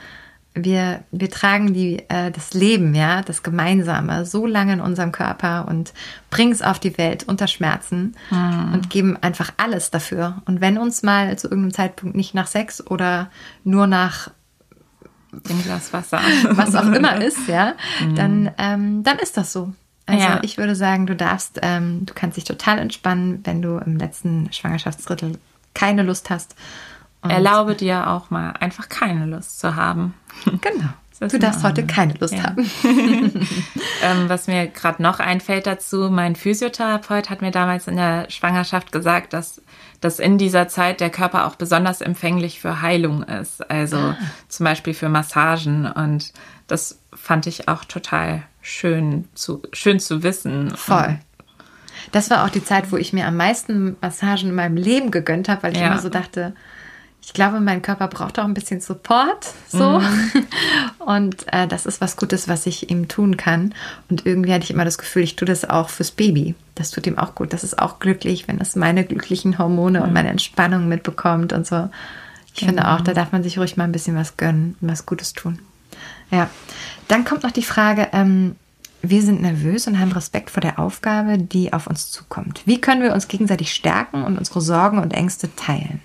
[0.56, 5.68] wir, wir tragen die, äh, das Leben, ja, das Gemeinsame so lange in unserem Körper
[5.68, 5.94] und
[6.32, 8.16] bringen es auf die Welt unter Schmerzen
[8.74, 10.42] und geben einfach alles dafür.
[10.46, 13.30] Und wenn uns mal zu irgendeinem Zeitpunkt nicht nach Sex oder
[13.64, 14.32] nur nach
[15.32, 16.20] Dem Glas Wasser.
[16.50, 17.76] was auch immer ist, ja,
[18.16, 19.72] dann, ähm, dann ist das so.
[20.08, 20.40] Also Ja.
[20.42, 24.52] ich würde sagen, du darfst, ähm, du kannst dich total entspannen, wenn du im letzten
[24.52, 25.38] Schwangerschaftsdrittel
[25.76, 26.56] keine Lust hast.
[27.22, 30.14] Und Erlaube dir auch mal einfach keine Lust zu haben.
[30.62, 30.90] Genau.
[31.22, 32.44] Du darfst heute keine Lust Ja.
[32.44, 32.66] haben.
[34.02, 38.94] Ähm, was mir gerade noch einfällt dazu, mein Physiotherapeut hat mir damals in der Schwangerschaft
[38.94, 39.62] gesagt, dass,
[40.00, 43.70] dass in dieser Zeit der Körper auch besonders empfänglich für Heilung ist.
[43.70, 44.18] Also Ah.
[44.48, 45.86] zum Beispiel für Massagen.
[45.92, 46.32] Und
[46.68, 50.72] das fand ich auch total schön zu, schön zu wissen.
[50.78, 51.20] Voll.
[52.14, 55.50] Das war auch die Zeit, wo ich mir am meisten Massagen in meinem Leben gegönnt
[55.50, 55.88] habe, weil ich Ja.
[55.88, 56.56] immer so dachte,
[57.22, 59.54] ich glaube, mein Körper braucht auch ein bisschen Support.
[59.68, 60.02] So.
[61.00, 63.74] Und äh, das ist was Gutes, was ich ihm tun kann.
[64.10, 66.56] Und irgendwie hatte ich immer das Gefühl, ich tue das auch fürs Baby.
[66.76, 67.54] Das tut ihm auch gut.
[67.54, 71.90] Das ist auch glücklich, wenn es meine glücklichen Hormone und meine Entspannung mitbekommt und so.
[72.56, 75.06] Ich finde auch, da darf man sich ruhig mal ein bisschen was gönnen und was
[75.06, 75.60] Gutes tun.
[76.32, 76.50] Ja.
[77.08, 78.56] Dann kommt noch die Frage, ähm,
[79.02, 82.64] wir sind nervös und haben Respekt vor der Aufgabe, die auf uns zukommt.
[82.66, 86.02] Wie können wir uns gegenseitig stärken und unsere Sorgen und Ängste teilen?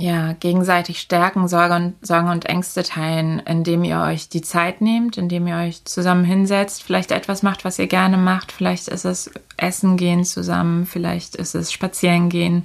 [0.00, 5.18] Ja, gegenseitig stärken, Sorge und, Sorgen und Ängste teilen, indem ihr euch die Zeit nehmt,
[5.18, 8.52] indem ihr euch zusammen hinsetzt, vielleicht etwas macht, was ihr gerne macht.
[8.52, 12.64] Vielleicht ist es Essen gehen zusammen, vielleicht ist es Spazieren gehen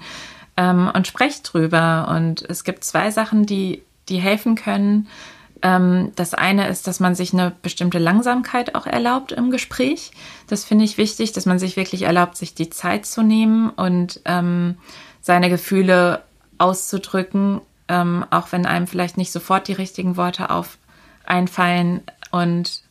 [0.58, 2.08] ähm, und sprecht drüber.
[2.16, 5.08] Und es gibt zwei Sachen, die, die helfen können.
[5.64, 10.12] Ähm, das eine ist, dass man sich eine bestimmte Langsamkeit auch erlaubt im Gespräch.
[10.48, 14.20] Das finde ich wichtig, dass man sich wirklich erlaubt, sich die Zeit zu nehmen und
[14.26, 14.76] ähm,
[15.22, 16.22] seine Gefühle
[16.58, 20.78] auszudrücken, ähm, auch wenn einem vielleicht nicht sofort die richtigen Worte auf
[21.26, 22.84] einfallen und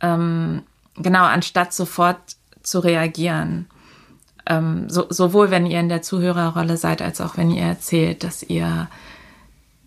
[0.00, 0.62] ähm,
[0.96, 2.18] genau anstatt sofort
[2.62, 3.66] zu reagieren.
[4.46, 8.42] ähm, so, sowohl wenn ihr in der Zuhörerrolle seid, als auch wenn ihr erzählt, dass
[8.42, 8.88] ihr,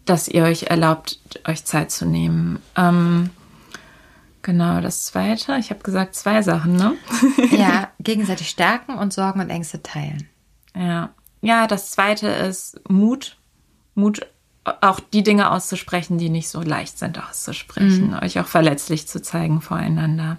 [0.10, 2.62] dass ihr euch erlaubt, euch Zeit zu nehmen.
[2.76, 3.30] Ähm,
[4.42, 6.96] genau, das zweite, ich habe gesagt zwei Sachen, ne?
[7.52, 10.28] ja, gegenseitig stärken und Sorgen und Ängste teilen.
[10.76, 11.10] Ja.
[11.42, 13.38] Ja, das zweite ist Mut.
[13.94, 14.26] Mut,
[14.82, 18.10] auch die Dinge auszusprechen, die nicht so leicht sind auszusprechen.
[18.10, 18.20] Mhm.
[18.22, 20.38] Euch auch verletzlich zu zeigen voreinander.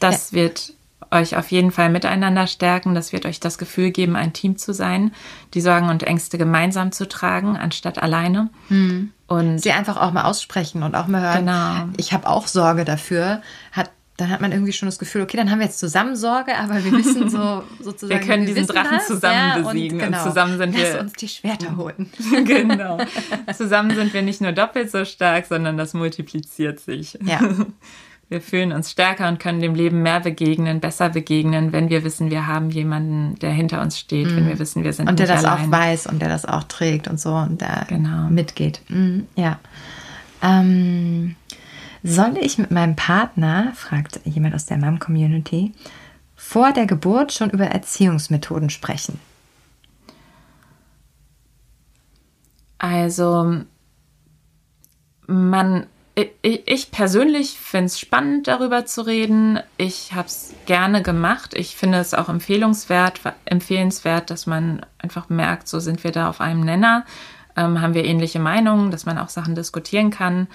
[0.00, 0.36] Das ja.
[0.38, 0.74] wird
[1.12, 2.94] euch auf jeden Fall miteinander stärken.
[2.94, 5.12] Das wird euch das Gefühl geben, ein Team zu sein,
[5.54, 8.50] die Sorgen und Ängste gemeinsam zu tragen, anstatt alleine.
[8.68, 9.12] Hm.
[9.26, 11.46] Und sie einfach auch mal aussprechen und auch mal hören.
[11.46, 11.88] Genau.
[11.96, 13.42] Ich habe auch Sorge dafür.
[13.72, 16.56] Hat dann hat man irgendwie schon das Gefühl, okay, dann haben wir jetzt zusammen Sorge,
[16.56, 18.20] aber wir wissen so sozusagen.
[18.20, 20.92] Wir können wir diesen Drachen das, zusammen ja, besiegen und, genau, und, zusammen sind Lass
[20.92, 21.00] wir.
[21.00, 22.10] uns die Schwerter holen.
[22.44, 22.98] genau.
[23.56, 27.18] Zusammen sind wir nicht nur doppelt so stark, sondern das multipliziert sich.
[27.24, 27.40] Ja.
[28.32, 32.30] Wir fühlen uns stärker und können dem Leben mehr begegnen, besser begegnen, wenn wir wissen,
[32.30, 34.36] wir haben jemanden, der hinter uns steht, mhm.
[34.36, 35.66] wenn wir wissen, wir sind und der das allein.
[35.66, 38.30] auch weiß und der das auch trägt und so und der genau.
[38.30, 38.80] mitgeht.
[38.88, 39.26] Mhm.
[39.36, 39.60] Ja.
[40.40, 41.36] Ähm,
[42.02, 45.74] soll ich mit meinem Partner, fragt jemand aus der Mom-Community,
[46.34, 49.20] vor der Geburt schon über Erziehungsmethoden sprechen?
[52.78, 53.60] Also
[55.26, 59.60] man ich persönlich finde es spannend, darüber zu reden.
[59.78, 61.54] Ich habe es gerne gemacht.
[61.54, 66.42] Ich finde es auch empfehlenswert, empfehlenswert, dass man einfach merkt, so sind wir da auf
[66.42, 67.06] einem Nenner,
[67.56, 70.48] ähm, haben wir ähnliche Meinungen, dass man auch Sachen diskutieren kann.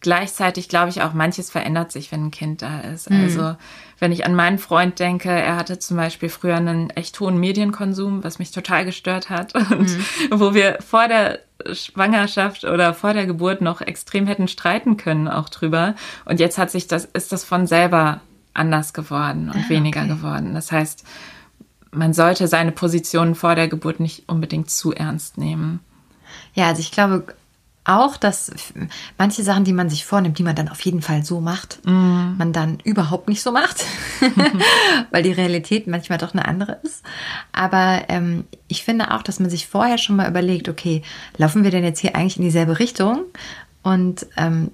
[0.00, 3.08] Gleichzeitig glaube ich auch, manches verändert sich, wenn ein Kind da ist.
[3.08, 3.22] Mhm.
[3.22, 3.56] Also
[4.00, 8.24] wenn ich an meinen Freund denke, er hatte zum Beispiel früher einen echt hohen Medienkonsum,
[8.24, 9.54] was mich total gestört hat.
[9.54, 10.04] Und mhm.
[10.30, 11.40] wo wir vor der
[11.72, 15.94] Schwangerschaft oder vor der Geburt noch extrem hätten streiten können auch drüber.
[16.24, 18.20] Und jetzt hat sich das, ist das von selber
[18.54, 20.08] anders geworden und ah, weniger okay.
[20.08, 20.54] geworden.
[20.54, 21.04] Das heißt,
[21.90, 25.80] man sollte seine Positionen vor der Geburt nicht unbedingt zu ernst nehmen.
[26.54, 27.24] Ja, also ich glaube,
[27.86, 28.50] auch, dass
[29.16, 32.36] manche Sachen, die man sich vornimmt, die man dann auf jeden Fall so macht, mm.
[32.36, 33.84] man dann überhaupt nicht so macht,
[35.10, 37.04] weil die Realität manchmal doch eine andere ist.
[37.52, 41.02] Aber ähm, ich finde auch, dass man sich vorher schon mal überlegt, okay,
[41.36, 43.24] laufen wir denn jetzt hier eigentlich in dieselbe Richtung?
[43.82, 44.72] Und ähm,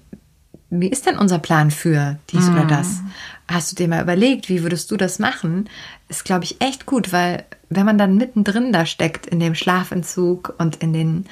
[0.71, 2.53] wie ist denn unser Plan für dies mm.
[2.53, 3.01] oder das?
[3.47, 5.69] Hast du dir mal überlegt, wie würdest du das machen?
[6.09, 10.55] Ist, glaube ich, echt gut, weil wenn man dann mittendrin da steckt in dem Schlafentzug
[10.59, 11.27] und in den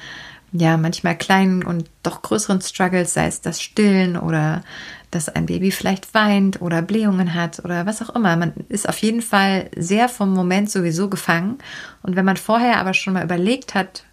[0.53, 4.63] ja, manchmal kleinen und doch größeren Struggles, sei es das Stillen oder
[5.09, 8.35] dass ein Baby vielleicht weint oder Blähungen hat oder was auch immer.
[8.37, 11.57] Man ist auf jeden Fall sehr vom Moment sowieso gefangen.
[12.01, 14.05] Und wenn man vorher aber schon mal überlegt hat,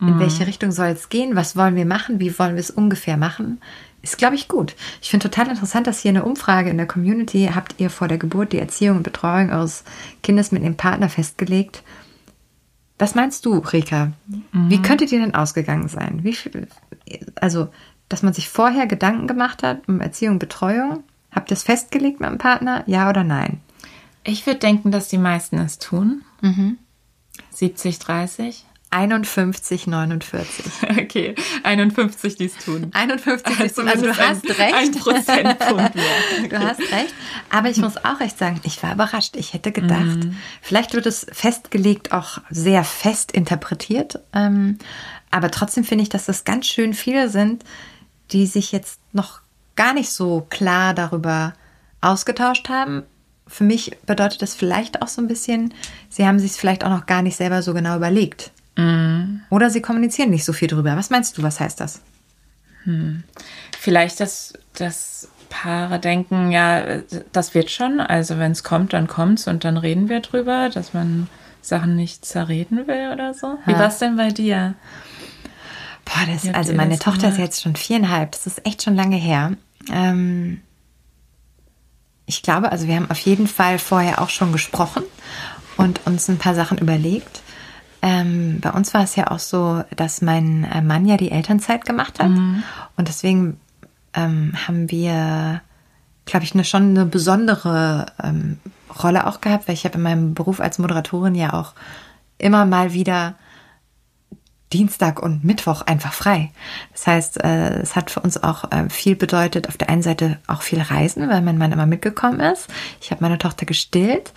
[0.00, 0.20] in mhm.
[0.20, 3.60] welche Richtung soll es gehen, was wollen wir machen, wie wollen wir es ungefähr machen,
[4.02, 4.74] ist, glaube ich, gut.
[5.00, 8.18] Ich finde total interessant, dass hier eine Umfrage in der Community habt ihr vor der
[8.18, 9.84] Geburt die Erziehung und Betreuung eures
[10.22, 11.84] Kindes mit dem Partner festgelegt.
[13.02, 14.12] Was meinst du, Rika?
[14.28, 14.70] Mhm.
[14.70, 16.20] Wie könnte dir denn ausgegangen sein?
[16.22, 16.68] Wie viel,
[17.34, 17.66] also,
[18.08, 21.02] dass man sich vorher Gedanken gemacht hat um Erziehung, Betreuung?
[21.32, 22.84] Habt ihr es festgelegt mit dem Partner?
[22.86, 23.60] Ja oder nein?
[24.22, 26.22] Ich würde denken, dass die meisten es tun.
[26.42, 26.78] Mhm.
[27.50, 28.66] 70, 30.
[28.92, 30.64] 51, 49.
[31.02, 32.90] Okay, 51, die es tun.
[32.92, 33.88] 51, die es tun.
[33.88, 34.74] Also du hast ein, recht.
[34.74, 36.04] Ein Prozentpunkt mehr.
[36.50, 37.14] Du hast recht.
[37.48, 39.36] Aber ich muss auch recht sagen, ich war überrascht.
[39.36, 40.36] Ich hätte gedacht, mhm.
[40.60, 44.20] vielleicht wird es festgelegt, auch sehr fest interpretiert.
[44.34, 44.78] Ähm,
[45.30, 47.64] aber trotzdem finde ich, dass das ganz schön viele sind,
[48.30, 49.40] die sich jetzt noch
[49.74, 51.54] gar nicht so klar darüber
[52.02, 53.04] ausgetauscht haben.
[53.46, 55.72] Für mich bedeutet das vielleicht auch so ein bisschen,
[56.10, 58.50] sie haben sich es vielleicht auch noch gar nicht selber so genau überlegt.
[58.76, 59.42] Mhm.
[59.50, 60.96] Oder sie kommunizieren nicht so viel drüber.
[60.96, 62.00] Was meinst du, was heißt das?
[62.84, 63.22] Hm.
[63.78, 67.00] Vielleicht, dass, dass Paare denken, ja,
[67.32, 68.00] das wird schon.
[68.00, 71.28] Also wenn es kommt, dann kommt es und dann reden wir drüber, dass man
[71.60, 73.58] Sachen nicht zerreden will oder so.
[73.66, 74.74] Wie war es denn bei dir?
[76.04, 77.34] Boah, das, also meine Tochter gemacht?
[77.34, 78.32] ist jetzt schon viereinhalb.
[78.32, 79.52] Das ist echt schon lange her.
[79.92, 80.60] Ähm,
[82.26, 85.04] ich glaube, also wir haben auf jeden Fall vorher auch schon gesprochen
[85.76, 87.42] und uns ein paar Sachen überlegt.
[88.02, 91.84] Ähm, bei uns war es ja auch so, dass mein äh, Mann ja die Elternzeit
[91.84, 92.30] gemacht hat.
[92.30, 92.64] Mhm.
[92.96, 93.60] Und deswegen
[94.12, 95.62] ähm, haben wir,
[96.26, 98.58] glaube ich, eine, schon eine besondere ähm,
[99.02, 101.74] Rolle auch gehabt, weil ich habe in meinem Beruf als Moderatorin ja auch
[102.38, 103.36] immer mal wieder
[104.72, 106.50] Dienstag und Mittwoch einfach frei.
[106.92, 110.38] Das heißt, äh, es hat für uns auch äh, viel bedeutet, auf der einen Seite
[110.46, 112.68] auch viel Reisen, weil mein Mann immer mitgekommen ist.
[113.00, 114.32] Ich habe meine Tochter gestillt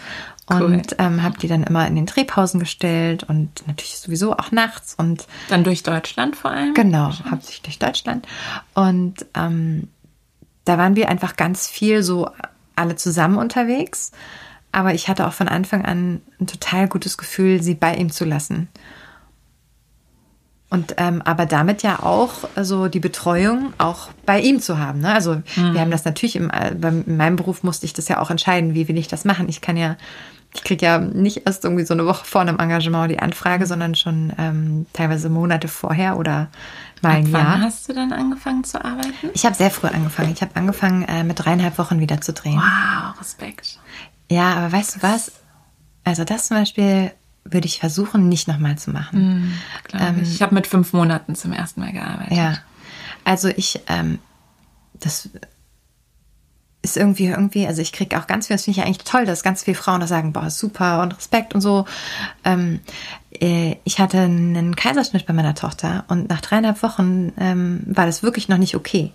[0.47, 0.61] Cool.
[0.61, 4.93] Und ähm, habe die dann immer in den Drehpausen gestellt und natürlich sowieso auch nachts
[4.95, 6.75] und dann durch Deutschland vor allem.
[6.75, 8.27] Genau, hauptsächlich durch Deutschland.
[8.75, 9.87] Und ähm,
[10.65, 12.29] da waren wir einfach ganz viel so
[12.75, 14.11] alle zusammen unterwegs.
[14.71, 18.25] aber ich hatte auch von Anfang an ein total gutes Gefühl, sie bei ihm zu
[18.25, 18.67] lassen.
[20.69, 24.99] Und ähm, aber damit ja auch also die Betreuung auch bei ihm zu haben.
[24.99, 25.13] Ne?
[25.13, 25.73] Also mhm.
[25.73, 28.73] wir haben das natürlich im, äh, in meinem Beruf musste ich das ja auch entscheiden,
[28.73, 29.47] wie will ich das machen.
[29.47, 29.95] Ich kann ja,
[30.55, 33.95] ich kriege ja nicht erst irgendwie so eine Woche vor einem Engagement die Anfrage, sondern
[33.95, 36.47] schon ähm, teilweise Monate vorher oder
[37.01, 37.53] mal ein Jahr.
[37.53, 39.29] Wann hast du dann angefangen zu arbeiten?
[39.33, 40.31] Ich habe sehr früh angefangen.
[40.31, 42.57] Ich habe angefangen äh, mit dreieinhalb Wochen wieder zu drehen.
[42.57, 43.79] Wow, Respekt.
[44.29, 45.33] Ja, aber weißt du was?
[46.03, 47.11] Also das zum Beispiel
[47.43, 49.19] würde ich versuchen, nicht nochmal zu machen.
[49.93, 52.35] Mm, ähm, ich ich habe mit fünf Monaten zum ersten Mal gearbeitet.
[52.35, 52.57] Ja,
[53.23, 54.19] also ich, ähm,
[54.93, 55.29] das
[56.85, 59.43] ist irgendwie, irgendwie, also ich kriege auch ganz viel, das finde ich eigentlich toll, dass
[59.43, 61.85] ganz viele Frauen da sagen, boah, super und Respekt und so.
[62.45, 62.79] Ähm,
[63.41, 68.23] äh, ich hatte einen Kaiserschnitt bei meiner Tochter und nach dreieinhalb Wochen ähm, war das
[68.23, 69.11] wirklich noch nicht okay.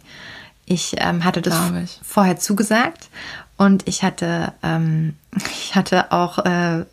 [0.66, 2.00] Ich ähm, hatte das ich.
[2.02, 3.08] vorher zugesagt
[3.56, 5.14] und ich hatte, ähm,
[5.52, 6.84] ich hatte auch äh,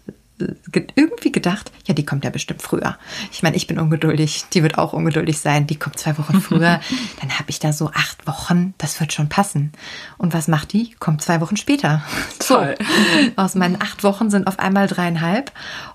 [0.96, 2.98] irgendwie gedacht, ja, die kommt ja bestimmt früher.
[3.32, 6.80] Ich meine, ich bin ungeduldig, die wird auch ungeduldig sein, die kommt zwei Wochen früher.
[7.22, 9.72] Dann habe ich da so acht Wochen, das wird schon passen.
[10.18, 10.92] Und was macht die?
[11.00, 12.04] Kommt zwei Wochen später.
[12.40, 12.76] Toll.
[12.78, 15.52] So, aus meinen acht Wochen sind auf einmal dreieinhalb.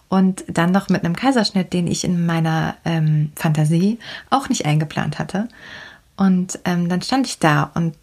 [0.09, 5.19] Und dann noch mit einem Kaiserschnitt, den ich in meiner ähm, Fantasie auch nicht eingeplant
[5.19, 5.49] hatte.
[6.17, 7.97] Und ähm, dann stand ich da und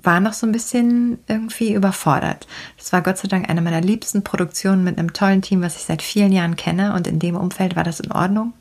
[0.00, 2.46] war noch so ein bisschen irgendwie überfordert.
[2.76, 5.82] Das war Gott sei Dank eine meiner liebsten Produktionen mit einem tollen Team, was ich
[5.82, 8.52] seit vielen Jahren kenne und in dem Umfeld war das in Ordnung.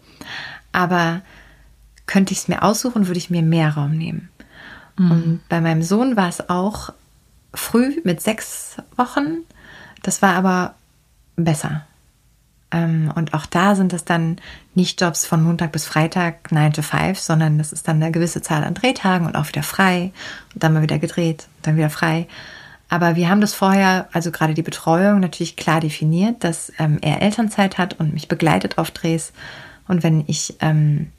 [0.71, 1.21] Aber
[2.07, 4.29] könnte ich es mir aussuchen, würde ich mir mehr Raum nehmen.
[4.97, 5.11] Mhm.
[5.11, 6.93] Und bei meinem Sohn war es auch
[7.53, 9.43] früh mit sechs Wochen.
[10.01, 10.75] Das war aber
[11.35, 11.85] besser.
[12.71, 14.37] Ähm, und auch da sind es dann
[14.75, 18.41] nicht Jobs von Montag bis Freitag 9 to 5, sondern das ist dann eine gewisse
[18.41, 20.11] Zahl an Drehtagen und auch wieder frei
[20.53, 22.27] und dann mal wieder gedreht dann wieder frei.
[22.89, 27.21] Aber wir haben das vorher, also gerade die Betreuung, natürlich klar definiert, dass ähm, er
[27.21, 29.33] Elternzeit hat und mich begleitet auf Drehs.
[29.87, 31.11] Und wenn ich ähm,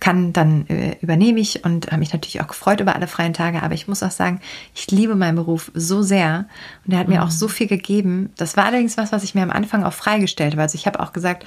[0.00, 3.62] kann, dann äh, übernehme ich und habe mich natürlich auch gefreut über alle freien Tage.
[3.62, 4.40] Aber ich muss auch sagen,
[4.74, 6.46] ich liebe meinen Beruf so sehr
[6.86, 7.14] und er hat mhm.
[7.14, 8.30] mir auch so viel gegeben.
[8.36, 10.62] Das war allerdings was, was ich mir am Anfang auch freigestellt habe.
[10.62, 11.46] Also ich habe auch gesagt,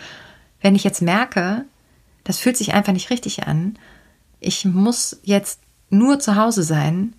[0.62, 1.66] wenn ich jetzt merke,
[2.24, 3.78] das fühlt sich einfach nicht richtig an,
[4.40, 7.14] ich muss jetzt nur zu Hause sein,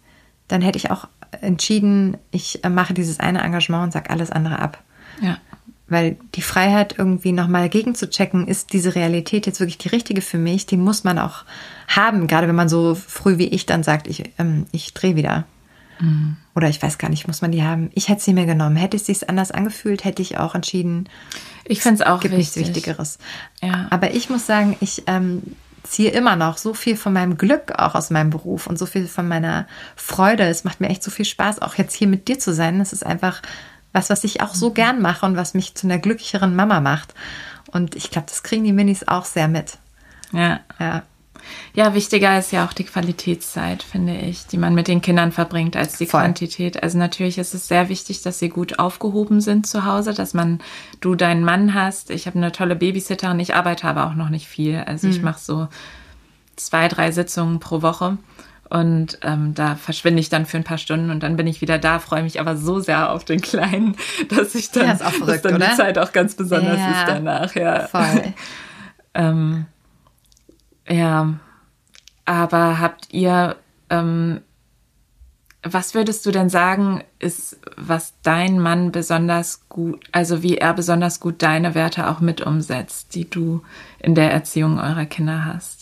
[0.46, 1.08] dann hätte ich auch
[1.40, 4.82] entschieden, ich äh, mache dieses eine Engagement und sage alles andere ab.
[5.20, 5.38] Ja.
[5.88, 10.66] Weil die Freiheit irgendwie nochmal gegenzuchecken, ist diese Realität jetzt wirklich die richtige für mich,
[10.66, 11.44] die muss man auch
[11.88, 15.44] haben, gerade wenn man so früh wie ich dann sagt, ich, ähm, ich drehe wieder.
[16.00, 16.36] Mhm.
[16.54, 17.90] Oder ich weiß gar nicht, muss man die haben?
[17.94, 18.76] Ich hätte sie mir genommen.
[18.76, 21.08] Hätte es sich anders angefühlt, hätte ich auch entschieden.
[21.64, 22.56] Ich finde es auch gibt wichtig.
[22.56, 23.18] nichts Wichtigeres.
[23.62, 23.86] Ja.
[23.90, 25.42] Aber ich muss sagen, ich ähm,
[25.82, 29.06] ziehe immer noch so viel von meinem Glück auch aus meinem Beruf und so viel
[29.06, 30.44] von meiner Freude.
[30.44, 32.80] Es macht mir echt so viel Spaß, auch jetzt hier mit dir zu sein.
[32.80, 33.42] Es ist einfach
[33.98, 37.14] was, was ich auch so gern mache und was mich zu einer glücklicheren Mama macht.
[37.70, 39.78] Und ich glaube, das kriegen die Minis auch sehr mit.
[40.32, 40.60] Ja.
[40.78, 41.02] Ja.
[41.72, 45.76] Ja, wichtiger ist ja auch die Qualitätszeit, finde ich, die man mit den Kindern verbringt,
[45.76, 46.20] als die Voll.
[46.20, 46.82] Quantität.
[46.82, 50.60] Also natürlich ist es sehr wichtig, dass sie gut aufgehoben sind zu Hause, dass man,
[51.00, 52.10] du deinen Mann hast.
[52.10, 54.76] Ich habe eine tolle Babysitterin, ich arbeite aber auch noch nicht viel.
[54.86, 55.68] Also ich mache so
[56.56, 58.18] zwei, drei Sitzungen pro Woche.
[58.70, 61.78] Und ähm, da verschwinde ich dann für ein paar Stunden und dann bin ich wieder
[61.78, 63.96] da, freue mich aber so sehr auf den Kleinen,
[64.28, 65.68] dass ich dann, Ja, verrückt, dass dann oder?
[65.70, 66.90] die Zeit auch ganz besonders Ja.
[66.90, 67.54] ist danach.
[67.54, 67.86] Ja.
[67.86, 68.34] Voll.
[69.14, 69.66] Ähm,
[70.86, 71.34] ja,
[72.24, 73.56] aber habt ihr,
[73.90, 74.42] ähm,
[75.64, 81.20] was würdest du denn sagen, ist, was dein Mann besonders gut, also wie er besonders
[81.20, 83.62] gut deine Werte auch mit umsetzt, die du
[83.98, 85.77] in der Erziehung eurer Kinder hast?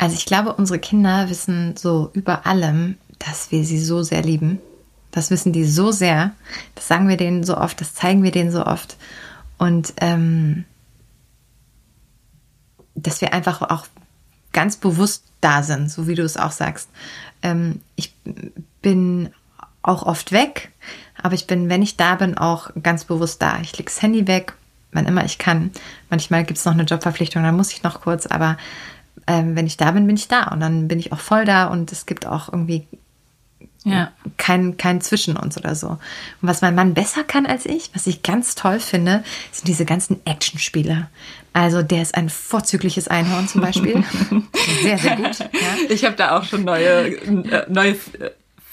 [0.00, 4.58] Also ich glaube, unsere Kinder wissen so über allem, dass wir sie so sehr lieben.
[5.10, 6.30] Das wissen die so sehr.
[6.74, 8.96] Das sagen wir denen so oft, das zeigen wir denen so oft.
[9.58, 10.64] Und ähm,
[12.94, 13.88] dass wir einfach auch
[14.54, 16.88] ganz bewusst da sind, so wie du es auch sagst.
[17.42, 18.14] Ähm, ich
[18.80, 19.28] bin
[19.82, 20.72] auch oft weg,
[21.22, 23.58] aber ich bin, wenn ich da bin, auch ganz bewusst da.
[23.60, 24.54] Ich lege das Handy weg,
[24.92, 25.72] wann immer ich kann.
[26.08, 28.56] Manchmal gibt es noch eine Jobverpflichtung, dann muss ich noch kurz, aber
[29.30, 31.66] ähm, wenn ich da bin, bin ich da und dann bin ich auch voll da
[31.66, 32.86] und es gibt auch irgendwie
[33.84, 34.10] Ja.
[34.36, 35.88] kein, kein zwischen uns oder so.
[35.88, 35.98] Und
[36.42, 39.22] was mein Mann besser kann als ich, was ich ganz toll finde,
[39.52, 41.08] sind diese ganzen Actionspiele.
[41.52, 44.02] Also der ist ein vorzügliches Einhorn zum Beispiel.
[44.82, 45.38] sehr, sehr gut.
[45.38, 45.48] Ja.
[45.88, 47.96] Ich habe da auch schon neue, äh, neue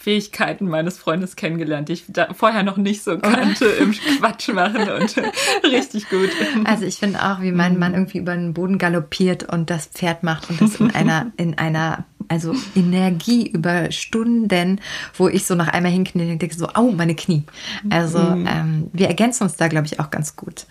[0.07, 4.89] Fähigkeiten meines Freundes kennengelernt, die ich da vorher noch nicht so kannte im Quatsch machen
[4.89, 5.15] und
[5.65, 6.29] richtig gut.
[6.63, 10.23] Also ich finde auch, wie mein Mann irgendwie über den Boden galoppiert und das Pferd
[10.23, 14.79] macht und das in einer, in einer also Energie über Stunden,
[15.13, 17.43] wo ich so nach einmal hinknie und denke so, au, meine Knie.
[17.89, 18.47] Also mhm.
[18.49, 20.67] ähm, wir ergänzen uns da, glaube ich, auch ganz gut.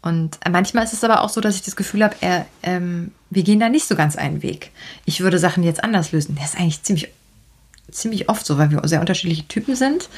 [0.00, 3.44] Und manchmal ist es aber auch so, dass ich das Gefühl habe, er, ähm, wir
[3.44, 4.72] gehen da nicht so ganz einen Weg.
[5.04, 6.34] Ich würde Sachen jetzt anders lösen.
[6.34, 7.08] Das ist eigentlich ziemlich,
[7.92, 10.08] ziemlich oft so, weil wir sehr unterschiedliche Typen sind.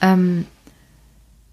[0.00, 0.46] Ähm,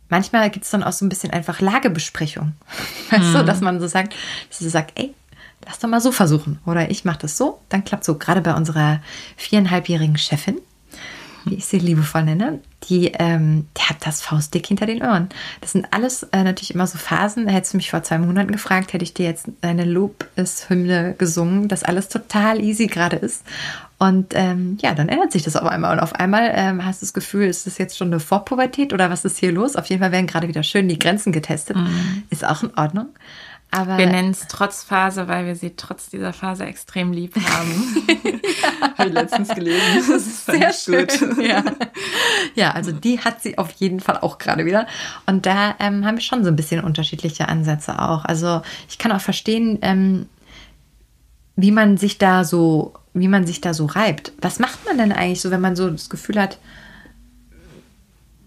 [0.09, 2.53] manchmal gibt es dann auch so ein bisschen einfach Lagebesprechung.
[3.09, 3.33] Weißt mhm.
[3.33, 4.15] du, dass man so sagt,
[4.49, 5.13] dass sie sagt, ey,
[5.65, 6.59] lass doch mal so versuchen.
[6.65, 8.15] Oder ich mache das so, dann klappt so.
[8.17, 9.01] Gerade bei unserer
[9.37, 10.59] viereinhalbjährigen Chefin,
[11.45, 12.59] wie ich sie liebevoll nenne,
[12.89, 15.29] die, ähm, die hat das Faustdick hinter den Ohren.
[15.61, 17.47] Das sind alles äh, natürlich immer so Phasen.
[17.47, 21.83] Hättest du mich vor zwei Monaten gefragt, hätte ich dir jetzt eine Lobeshymne gesungen, dass
[21.83, 23.43] alles total easy gerade ist.
[23.97, 25.91] Und ähm, ja, dann ändert sich das auf einmal.
[25.91, 29.09] Und auf einmal ähm, hast du das Gefühl, ist das jetzt schon eine Vorpubertät oder
[29.09, 29.75] was ist hier los?
[29.75, 31.75] Auf jeden Fall werden gerade wieder schön die Grenzen getestet.
[31.75, 32.23] Mhm.
[32.29, 33.07] Ist auch in Ordnung.
[33.71, 38.03] Aber wir nennen es Trotzphase, weil wir sie trotz dieser Phase extrem lieb haben.
[38.07, 38.97] ja.
[38.97, 39.81] Habe ich letztens gelesen.
[39.95, 41.07] Das ist sehr schön.
[41.07, 41.45] Gut.
[41.45, 41.63] Ja.
[42.55, 44.87] ja, also die hat sie auf jeden Fall auch gerade wieder.
[45.27, 48.25] Und da ähm, haben wir schon so ein bisschen unterschiedliche Ansätze auch.
[48.25, 50.25] Also ich kann auch verstehen, ähm,
[51.55, 54.31] wie man sich da so, wie man sich da so reibt.
[54.41, 56.57] Was macht man denn eigentlich so, wenn man so das Gefühl hat,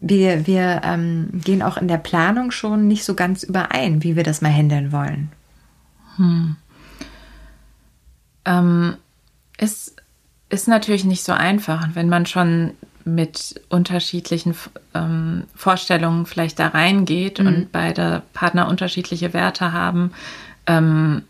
[0.03, 4.25] wir, wir ähm, gehen auch in der Planung schon nicht so ganz überein, wie wir
[4.25, 5.31] das mal handeln wollen.
[6.17, 6.57] Hm.
[8.45, 8.97] Ähm,
[9.59, 9.97] ist,
[10.49, 11.89] ist natürlich nicht so einfach.
[11.95, 12.73] Wenn man schon
[13.05, 14.57] mit unterschiedlichen
[14.93, 17.47] ähm, Vorstellungen vielleicht da reingeht mhm.
[17.47, 20.13] und beide Partner unterschiedliche Werte haben,
[20.67, 21.23] ähm,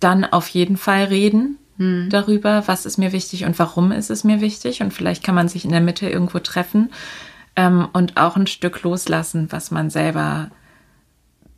[0.00, 2.08] dann auf jeden Fall reden mhm.
[2.10, 4.82] darüber, was ist mir wichtig und warum ist es mir wichtig.
[4.82, 6.90] Und vielleicht kann man sich in der Mitte irgendwo treffen
[7.56, 10.50] ähm, und auch ein Stück loslassen, was man selber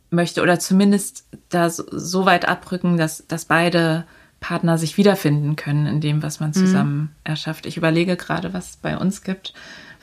[0.09, 4.05] möchte oder zumindest da so, weit abrücken, dass, dass beide
[4.39, 6.53] Partner sich wiederfinden können in dem, was man mhm.
[6.53, 7.09] zusammen mhm.
[7.23, 7.65] erschafft.
[7.65, 9.53] Ich überlege gerade, was es bei uns gibt,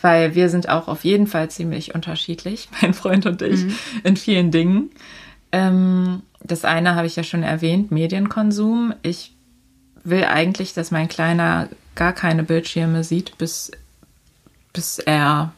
[0.03, 3.75] weil wir sind auch auf jeden Fall ziemlich unterschiedlich, mein Freund und ich, mhm.
[4.03, 4.91] in vielen Dingen.
[5.53, 8.95] Ähm, das eine habe ich ja schon erwähnt, Medienkonsum.
[9.03, 9.35] Ich
[10.03, 13.71] will eigentlich, dass mein Kleiner gar keine Bildschirme sieht, bis,
[14.73, 15.53] bis er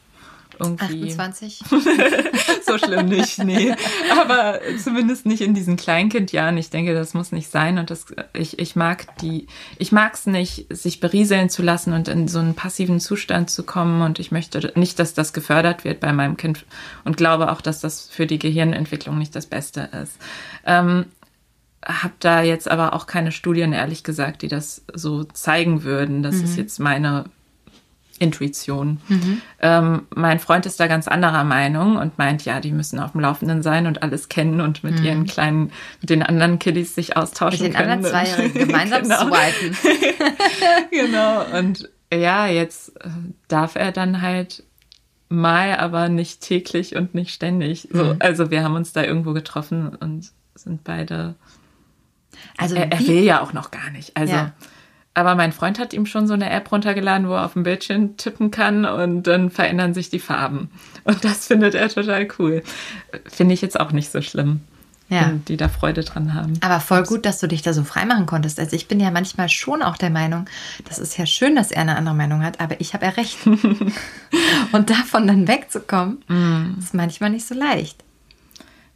[0.59, 1.11] irgendwie.
[1.11, 1.61] 28?
[2.65, 3.73] so schlimm nicht, nee.
[4.19, 6.57] Aber zumindest nicht in diesen Kleinkindjahren.
[6.57, 7.77] Ich denke, das muss nicht sein.
[7.77, 9.47] Und das, ich, ich mag die,
[9.77, 13.63] ich mag es nicht, sich berieseln zu lassen und in so einen passiven Zustand zu
[13.63, 14.01] kommen.
[14.01, 16.65] Und ich möchte nicht, dass das gefördert wird bei meinem Kind
[17.03, 20.17] und glaube auch, dass das für die Gehirnentwicklung nicht das Beste ist.
[20.65, 21.05] Ähm,
[21.85, 26.23] habe da jetzt aber auch keine Studien, ehrlich gesagt, die das so zeigen würden.
[26.23, 26.43] Das mhm.
[26.45, 27.25] ist jetzt meine
[28.23, 29.01] Intuition.
[29.07, 29.41] Mhm.
[29.59, 33.21] Ähm, mein Freund ist da ganz anderer Meinung und meint, ja, die müssen auf dem
[33.21, 35.05] Laufenden sein und alles kennen und mit mhm.
[35.05, 35.71] ihren kleinen,
[36.01, 37.91] mit den anderen Kiddies sich austauschen mit den können.
[37.91, 39.27] anderen Zweijährigen gemeinsam genau.
[39.27, 39.77] swipen.
[40.91, 41.45] genau.
[41.57, 43.09] Und ja, jetzt äh,
[43.47, 44.63] darf er dann halt
[45.29, 47.89] mal, aber nicht täglich und nicht ständig.
[47.91, 48.15] So, mhm.
[48.19, 51.35] Also wir haben uns da irgendwo getroffen und sind beide.
[52.57, 54.15] Also er, er will ja auch noch gar nicht.
[54.15, 54.53] Also ja.
[55.15, 58.17] Aber mein Freund hat ihm schon so eine App runtergeladen, wo er auf dem Bildschirm
[58.17, 60.71] tippen kann und dann verändern sich die Farben.
[61.03, 62.63] Und das findet er total cool.
[63.25, 64.61] Finde ich jetzt auch nicht so schlimm.
[65.09, 65.33] Ja.
[65.47, 66.53] Die da Freude dran haben.
[66.61, 68.59] Aber voll gut, dass du dich da so freimachen konntest.
[68.59, 70.45] Also ich bin ja manchmal schon auch der Meinung,
[70.87, 73.37] das ist ja schön, dass er eine andere Meinung hat, aber ich habe ja recht.
[74.71, 76.79] und davon dann wegzukommen, mm.
[76.79, 78.03] ist manchmal nicht so leicht.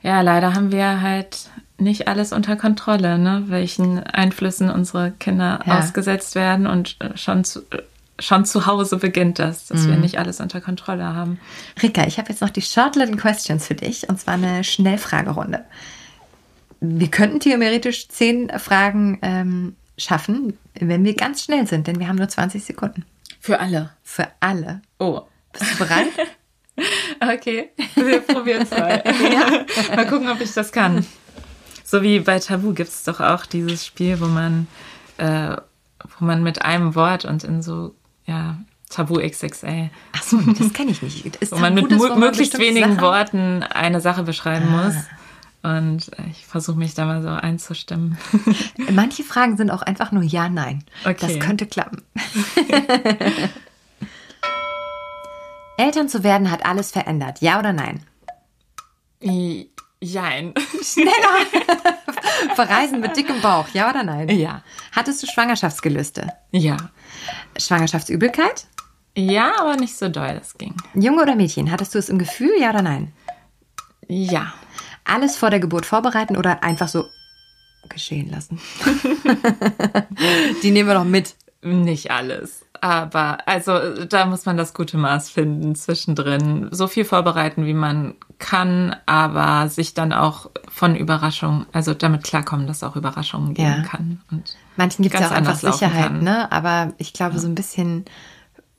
[0.01, 1.49] Ja, leider haben wir halt
[1.79, 3.43] nicht alles unter Kontrolle, ne?
[3.47, 5.79] welchen Einflüssen unsere Kinder ja.
[5.79, 7.83] ausgesetzt werden und äh, schon zu, äh,
[8.19, 9.89] schon zu Hause beginnt das, dass mhm.
[9.89, 11.39] wir nicht alles unter Kontrolle haben.
[11.81, 15.63] Rika, ich habe jetzt noch die Short Little Questions für dich und zwar eine Schnellfragerunde.
[16.79, 22.17] Wir könnten theoretisch zehn Fragen ähm, schaffen, wenn wir ganz schnell sind, denn wir haben
[22.17, 23.05] nur 20 Sekunden.
[23.39, 23.91] Für alle?
[24.03, 24.81] Für alle.
[24.99, 25.21] Oh.
[25.53, 26.07] Bist du bereit?
[27.33, 29.03] okay, wir probieren es mal.
[29.31, 29.95] ja.
[29.95, 31.05] Mal gucken, ob ich das kann.
[31.89, 34.67] So wie bei Tabu gibt es doch auch dieses Spiel, wo man,
[35.15, 35.55] äh,
[36.19, 38.57] wo man mit einem Wort und in so, ja,
[38.89, 39.89] Tabu XXL.
[40.11, 41.37] Ach so, das kenne ich nicht.
[41.37, 43.01] Ist wo man mit das, wo man möglichst wenigen Sachen?
[43.01, 44.83] Worten eine Sache beschreiben ah.
[44.83, 44.95] muss.
[45.63, 48.17] Und ich versuche mich da mal so einzustimmen.
[48.91, 50.83] Manche Fragen sind auch einfach nur Ja, Nein.
[51.05, 51.15] Okay.
[51.21, 52.01] Das könnte klappen.
[55.77, 57.39] Eltern zu werden hat alles verändert.
[57.39, 58.03] Ja oder nein?
[60.01, 60.53] Jein.
[60.83, 61.11] Schneller.
[62.55, 64.29] Verreisen mit dickem Bauch, ja oder nein?
[64.29, 64.63] Ja.
[64.91, 66.31] Hattest du Schwangerschaftsgelüste?
[66.51, 66.77] Ja.
[67.57, 68.67] Schwangerschaftsübelkeit?
[69.15, 70.75] Ja, aber nicht so doll, das ging.
[70.93, 73.11] Junge oder Mädchen, hattest du es im Gefühl, ja oder nein?
[74.07, 74.53] Ja.
[75.03, 77.05] Alles vor der Geburt vorbereiten oder einfach so
[77.89, 78.59] geschehen lassen?
[80.63, 81.35] Die nehmen wir noch mit.
[81.63, 82.63] Nicht alles.
[82.81, 86.69] Aber also da muss man das gute Maß finden zwischendrin.
[86.71, 92.67] So viel vorbereiten, wie man kann, aber sich dann auch von Überraschungen, also damit klarkommen,
[92.67, 93.83] dass es auch Überraschungen geben ja.
[93.83, 94.21] kann.
[94.31, 96.51] Und Manchen gibt es ja auch einfach Sicherheit, ne?
[96.51, 97.39] Aber ich glaube, ja.
[97.39, 98.05] so ein bisschen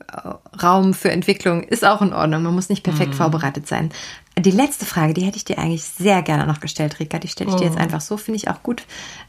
[0.06, 0.30] äh,
[0.62, 2.42] Raum für Entwicklung ist auch in Ordnung.
[2.42, 3.16] Man muss nicht perfekt mhm.
[3.16, 3.90] vorbereitet sein.
[4.38, 7.18] Die letzte Frage, die hätte ich dir eigentlich sehr gerne noch gestellt, Rika.
[7.18, 7.58] Die stelle ich oh.
[7.58, 7.82] dir jetzt oh.
[7.82, 8.84] einfach so, finde ich auch gut,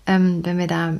[0.06, 0.94] ähm, wenn wir da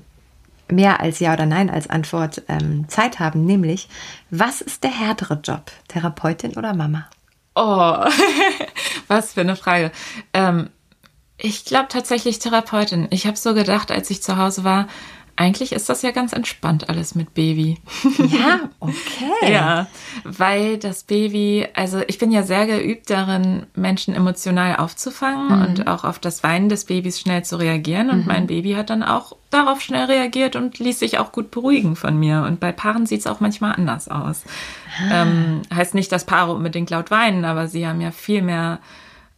[0.72, 3.90] mehr als Ja oder Nein als Antwort ähm, Zeit haben, nämlich,
[4.30, 7.08] was ist der härtere Job, Therapeutin oder Mama?
[7.56, 8.06] Oh,
[9.08, 9.92] was für eine Frage.
[10.34, 10.70] Ähm,
[11.38, 13.08] ich glaube tatsächlich Therapeutin.
[13.12, 14.88] Ich habe so gedacht, als ich zu Hause war,
[15.40, 17.78] eigentlich ist das ja ganz entspannt alles mit Baby.
[18.28, 19.54] Ja, okay.
[19.54, 19.88] ja,
[20.26, 25.62] weil das Baby, also ich bin ja sehr geübt darin, Menschen emotional aufzufangen mhm.
[25.62, 28.10] und auch auf das Weinen des Babys schnell zu reagieren.
[28.10, 28.28] Und mhm.
[28.28, 32.20] mein Baby hat dann auch darauf schnell reagiert und ließ sich auch gut beruhigen von
[32.20, 32.44] mir.
[32.46, 34.44] Und bei Paaren sieht es auch manchmal anders aus.
[35.10, 35.22] Ah.
[35.22, 38.80] Ähm, heißt nicht, dass Paare unbedingt laut weinen, aber sie haben ja viel mehr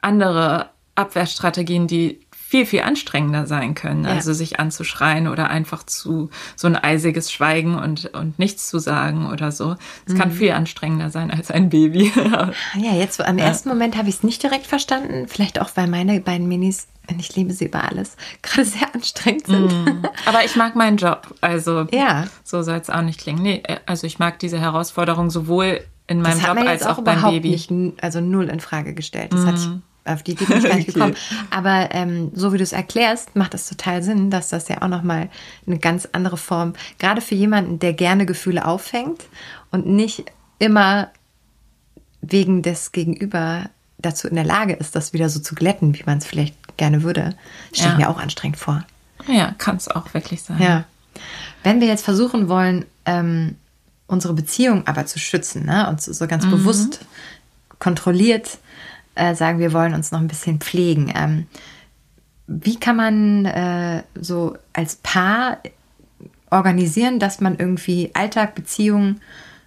[0.01, 2.21] andere Abwehrstrategien, die
[2.51, 4.03] viel, viel anstrengender sein können.
[4.03, 4.09] Ja.
[4.09, 9.27] Also sich anzuschreien oder einfach zu so ein eisiges Schweigen und, und nichts zu sagen
[9.31, 9.77] oder so.
[10.05, 10.17] Es mhm.
[10.17, 12.11] kann viel anstrengender sein als ein Baby.
[12.77, 13.45] ja, jetzt am ja.
[13.45, 15.29] ersten Moment habe ich es nicht direkt verstanden.
[15.29, 16.87] Vielleicht auch, weil meine beiden Minis
[17.17, 19.71] ich liebe sie über alles, gerade sehr anstrengend sind.
[19.71, 21.33] Mm, aber ich mag meinen Job.
[21.41, 22.27] Also ja.
[22.43, 23.41] so soll es auch nicht klingen.
[23.41, 27.21] Nee, äh, also ich mag diese Herausforderung sowohl in meinem Job als auch, auch beim
[27.21, 27.49] Baby.
[27.49, 27.71] Nicht,
[28.01, 29.33] also null in Frage gestellt.
[29.33, 29.47] Das mm.
[29.47, 29.69] hatte ich
[30.05, 31.15] auf die Idee bin ich gar nicht gekommen.
[31.49, 34.87] Aber ähm, so wie du es erklärst, macht es total Sinn, dass das ja auch
[34.87, 35.29] nochmal
[35.67, 39.23] eine ganz andere Form, gerade für jemanden, der gerne Gefühle auffängt
[39.71, 40.25] und nicht
[40.59, 41.09] immer
[42.21, 46.17] wegen des Gegenüber dazu in der Lage ist, das wieder so zu glätten, wie man
[46.17, 47.35] es vielleicht gerne würde,
[47.71, 47.97] steht ja.
[47.97, 48.83] mir auch anstrengend vor.
[49.27, 50.61] Ja, kann es auch wirklich sein.
[50.61, 50.85] Ja.
[51.63, 53.55] Wenn wir jetzt versuchen wollen, ähm,
[54.07, 56.51] unsere Beziehung aber zu schützen ne, und so, so ganz mhm.
[56.51, 57.05] bewusst
[57.79, 58.57] kontrolliert
[59.15, 61.11] äh, sagen, wir wollen uns noch ein bisschen pflegen.
[61.15, 61.47] Ähm,
[62.47, 65.57] wie kann man äh, so als Paar
[66.49, 69.21] organisieren, dass man irgendwie Alltag, Beziehung,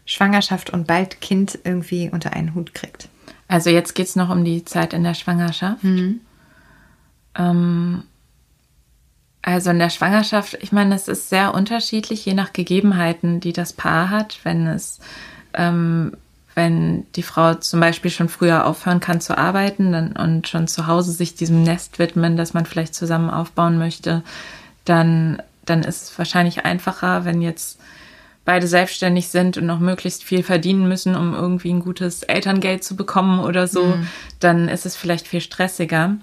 [0.05, 3.09] Schwangerschaft und bald Kind irgendwie unter einen Hut kriegt?
[3.49, 5.85] Also jetzt geht es noch um die Zeit in der Schwangerschaft.
[5.85, 6.21] Mhm.
[7.37, 8.03] Ähm,
[9.43, 13.73] also in der Schwangerschaft, ich meine, es ist sehr unterschiedlich, je nach Gegebenheiten, die das
[13.73, 14.41] Paar hat.
[14.43, 15.01] Wenn es
[15.53, 16.17] ähm,
[16.55, 20.87] wenn die Frau zum Beispiel schon früher aufhören kann zu arbeiten dann, und schon zu
[20.87, 24.23] Hause sich diesem Nest widmen, das man vielleicht zusammen aufbauen möchte,
[24.85, 27.81] dann, dann ist es wahrscheinlich einfacher, wenn jetzt
[28.45, 32.95] beide selbstständig sind und noch möglichst viel verdienen müssen, um irgendwie ein gutes Elterngeld zu
[32.95, 34.07] bekommen oder so, mhm.
[34.39, 36.17] dann ist es vielleicht viel stressiger.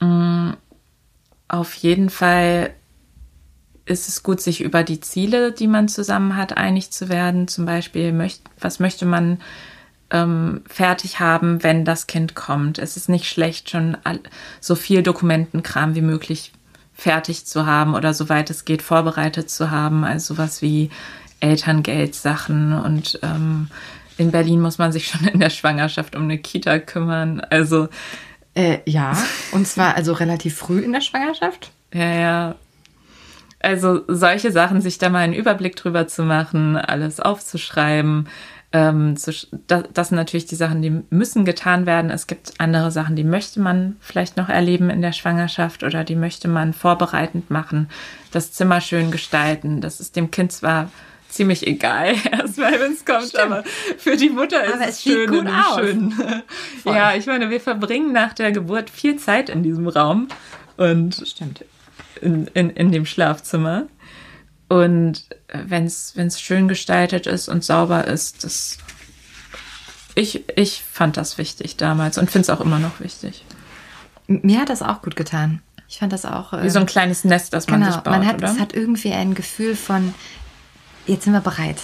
[0.00, 0.56] Mhm.
[1.48, 2.70] Auf jeden Fall
[3.86, 7.48] ist es gut, sich über die Ziele, die man zusammen hat, einig zu werden.
[7.48, 9.40] Zum Beispiel, möcht, was möchte man
[10.10, 12.78] ähm, fertig haben, wenn das Kind kommt?
[12.78, 14.20] Es ist nicht schlecht, schon all,
[14.60, 16.52] so viel Dokumentenkram wie möglich
[16.94, 20.04] fertig zu haben oder soweit es geht vorbereitet zu haben.
[20.04, 20.90] Also sowas wie
[21.40, 23.68] Elterngeldsachen und ähm,
[24.16, 27.40] in Berlin muss man sich schon in der Schwangerschaft um eine Kita kümmern.
[27.40, 27.88] Also
[28.54, 29.16] äh, ja,
[29.52, 31.72] und zwar also relativ früh in der Schwangerschaft.
[31.92, 32.54] Ja, ja.
[33.64, 38.28] Also solche Sachen, sich da mal einen Überblick drüber zu machen, alles aufzuschreiben.
[38.72, 39.32] Ähm, zu,
[39.68, 42.10] das, das sind natürlich die Sachen, die müssen getan werden.
[42.10, 46.16] Es gibt andere Sachen, die möchte man vielleicht noch erleben in der Schwangerschaft oder die
[46.16, 47.88] möchte man vorbereitend machen.
[48.32, 49.80] Das Zimmer schön gestalten.
[49.80, 50.90] Das ist dem Kind zwar
[51.30, 53.44] ziemlich egal, erstmal, wenn es kommt, Stimmt.
[53.44, 53.64] aber
[53.96, 55.80] für die Mutter ist aber es, es schön gut aus.
[55.80, 56.14] schön.
[56.84, 60.28] ja, ich meine, wir verbringen nach der Geburt viel Zeit in diesem Raum
[60.76, 61.64] und Stimmt
[62.20, 63.86] in, in, in dem Schlafzimmer.
[64.68, 68.78] Und wenn es schön gestaltet ist und sauber ist, das
[70.14, 73.44] ich, ich fand das wichtig damals und finde es auch immer noch wichtig.
[74.26, 75.60] Mir hat das auch gut getan.
[75.88, 76.52] Ich fand das auch.
[76.62, 78.14] Wie so ein ähm, kleines Nest, das man genau, sich baut.
[78.14, 78.50] Man hat, oder?
[78.50, 80.14] es hat irgendwie ein Gefühl von,
[81.06, 81.76] jetzt sind wir bereit.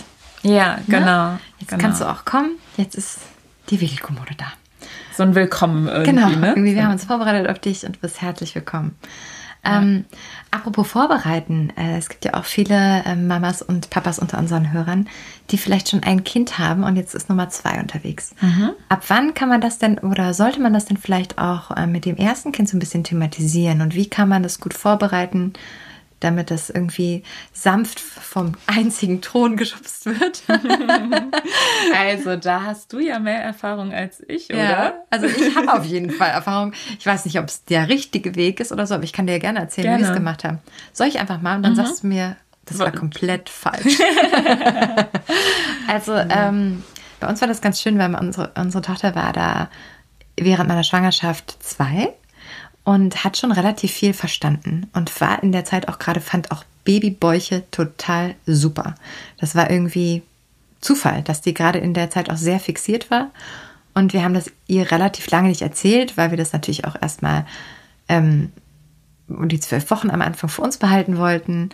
[0.43, 0.83] Ja, ne?
[0.87, 1.39] genau.
[1.59, 1.83] Jetzt genau.
[1.83, 3.19] kannst du auch kommen, jetzt ist
[3.69, 4.47] die Wickelkommode da.
[5.17, 6.11] So ein Willkommen irgendwie.
[6.13, 6.49] Genau, ne?
[6.51, 8.97] irgendwie, wir haben uns vorbereitet auf dich und du bist herzlich willkommen.
[9.63, 10.05] Ähm,
[10.51, 15.09] apropos Vorbereiten, äh, es gibt ja auch viele äh, Mamas und Papas unter unseren Hörern,
[15.51, 18.35] die vielleicht schon ein Kind haben und jetzt ist Nummer zwei unterwegs.
[18.41, 18.71] Mhm.
[18.89, 22.05] Ab wann kann man das denn oder sollte man das denn vielleicht auch äh, mit
[22.05, 25.53] dem ersten Kind so ein bisschen thematisieren und wie kann man das gut vorbereiten?
[26.21, 30.43] Damit das irgendwie sanft vom einzigen Thron geschubst wird.
[31.99, 34.59] also da hast du ja mehr Erfahrung als ich, oder?
[34.59, 36.73] Ja, also ich habe auf jeden Fall Erfahrung.
[36.99, 39.33] Ich weiß nicht, ob es der richtige Weg ist oder so, aber ich kann dir
[39.33, 39.99] ja gerne erzählen, gerne.
[39.99, 40.59] wie wir es gemacht haben.
[40.93, 41.77] Soll ich einfach mal und dann mhm.
[41.77, 43.99] sagst du mir Das war komplett falsch.
[45.89, 46.85] also ähm,
[47.19, 49.71] bei uns war das ganz schön, weil unsere, unsere Tochter war da
[50.37, 52.15] während meiner Schwangerschaft zwei
[52.85, 56.65] und hat schon relativ viel verstanden und war in der Zeit auch gerade, fand auch
[56.85, 58.95] Babybäuche total super.
[59.39, 60.23] Das war irgendwie
[60.81, 63.31] Zufall, dass die gerade in der Zeit auch sehr fixiert war.
[63.93, 67.45] Und wir haben das ihr relativ lange nicht erzählt, weil wir das natürlich auch erstmal
[68.09, 68.51] ähm,
[69.29, 71.71] die zwölf Wochen am Anfang für uns behalten wollten.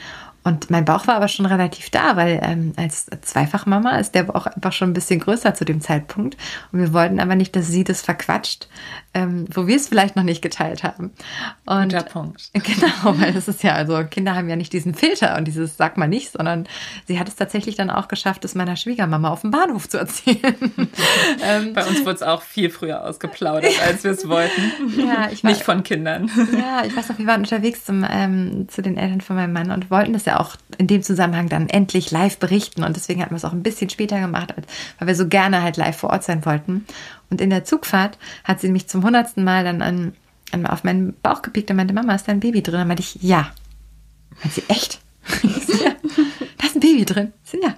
[0.47, 4.47] Und mein Bauch war aber schon relativ da, weil ähm, als Zweifachmama ist der Bauch
[4.47, 6.37] einfach schon ein bisschen größer zu dem Zeitpunkt.
[6.71, 8.69] Und wir wollten aber nicht, dass sie das verquatscht,
[9.13, 11.11] ähm, wo wir es vielleicht noch nicht geteilt haben.
[11.65, 12.51] Und Guter Punkt.
[12.77, 15.97] Genau, weil das ist ja, also Kinder haben ja nicht diesen Filter und dieses sag
[15.97, 16.69] mal nicht, sondern
[17.07, 20.39] sie hat es tatsächlich dann auch geschafft, es meiner Schwiegermama auf dem Bahnhof zu erzählen.
[21.43, 24.73] ähm, Bei uns wurde es auch viel früher ausgeplaudert, als wir es wollten.
[24.97, 26.31] Ja, ich war, nicht von Kindern.
[26.53, 29.71] Ja, ich weiß noch, wir waren unterwegs zum, ähm, zu den Eltern von meinem Mann
[29.71, 32.85] und wollten das ja auch in dem Zusammenhang dann endlich live berichten.
[32.85, 34.55] Und deswegen hatten wir es auch ein bisschen später gemacht,
[34.99, 36.87] weil wir so gerne halt live vor Ort sein wollten.
[37.31, 40.15] Und in der Zugfahrt hat sie mich zum hundertsten Mal dann an,
[40.53, 42.79] an, auf meinen Bauch gepickt und meinte, Mama, ist da ein Baby drin?
[42.79, 43.51] Dann meinte ich, ja.
[44.43, 45.01] Meint sie, echt?
[45.85, 45.93] ja,
[46.59, 47.33] da ist ein Baby drin.
[47.63, 47.75] Ja.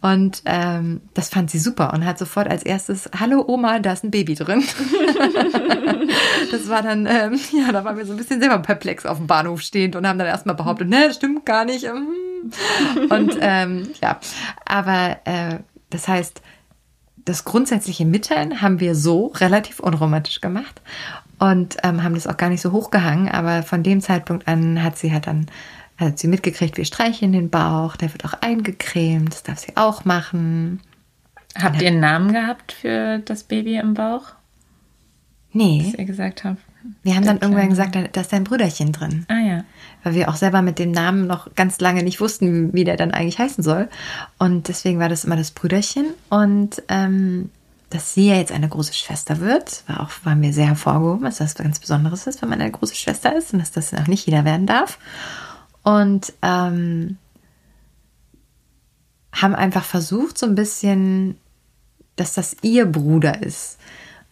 [0.00, 4.04] Und ähm, das fand sie super und hat sofort als erstes, hallo Oma, da ist
[4.04, 4.62] ein Baby drin.
[6.50, 9.26] das war dann, ähm, ja, da waren wir so ein bisschen selber perplex auf dem
[9.26, 11.86] Bahnhof stehend und haben dann erstmal behauptet, ne, das stimmt gar nicht.
[11.88, 14.18] Und ähm, ja,
[14.64, 15.58] aber äh,
[15.90, 16.42] das heißt,
[17.24, 20.80] das grundsätzliche Mitteilen haben wir so relativ unromantisch gemacht
[21.38, 24.98] und ähm, haben das auch gar nicht so hochgehangen, aber von dem Zeitpunkt an hat
[24.98, 25.46] sie halt dann
[26.06, 30.04] hat sie mitgekriegt, wir streichen den Bauch, der wird auch eingecremt, das darf sie auch
[30.04, 30.80] machen.
[31.54, 34.32] Habt ihr einen Namen gehabt für das Baby im Bauch?
[35.52, 35.84] Nee.
[35.86, 36.62] Was ihr gesagt habt.
[37.02, 39.24] Wir haben dann irgendwann gesagt, da ist dein Brüderchen drin.
[39.28, 39.64] Ah ja.
[40.02, 43.12] Weil wir auch selber mit dem Namen noch ganz lange nicht wussten, wie der dann
[43.12, 43.88] eigentlich heißen soll.
[44.38, 46.06] Und deswegen war das immer das Brüderchen.
[46.28, 47.50] Und ähm,
[47.90, 51.38] dass sie ja jetzt eine große Schwester wird, war auch war mir sehr hervorgehoben, dass
[51.38, 54.06] das was ganz Besonderes ist, wenn man eine große Schwester ist und dass das auch
[54.06, 54.98] nicht jeder werden darf.
[55.82, 57.18] Und ähm,
[59.32, 61.36] haben einfach versucht, so ein bisschen,
[62.16, 63.78] dass das ihr Bruder ist,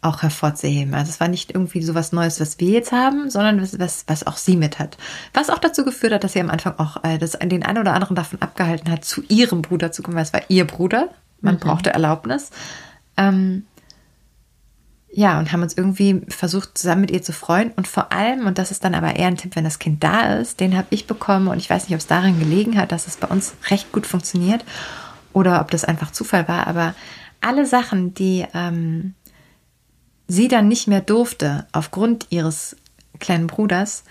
[0.02, 0.94] auch hervorzuheben.
[0.94, 4.04] Also es war nicht irgendwie so was Neues, was wir jetzt haben, sondern was, was,
[4.06, 4.96] was auch sie mit hat.
[5.34, 7.94] Was auch dazu geführt hat, dass sie am Anfang auch äh, das, den einen oder
[7.94, 11.10] anderen davon abgehalten hat, zu ihrem Bruder zu kommen, weil es war ihr Bruder.
[11.40, 11.60] Man mhm.
[11.60, 12.50] brauchte Erlaubnis.
[13.16, 13.64] Ähm,
[15.12, 17.72] ja, und haben uns irgendwie versucht, zusammen mit ihr zu freuen.
[17.72, 20.36] Und vor allem, und das ist dann aber eher ein Tipp, wenn das Kind da
[20.36, 21.48] ist, den habe ich bekommen.
[21.48, 24.06] Und ich weiß nicht, ob es daran gelegen hat, dass es bei uns recht gut
[24.06, 24.64] funktioniert
[25.32, 26.68] oder ob das einfach Zufall war.
[26.68, 26.94] Aber
[27.40, 29.14] alle Sachen, die ähm,
[30.28, 32.76] sie dann nicht mehr durfte, aufgrund ihres
[33.18, 34.04] kleinen Bruders,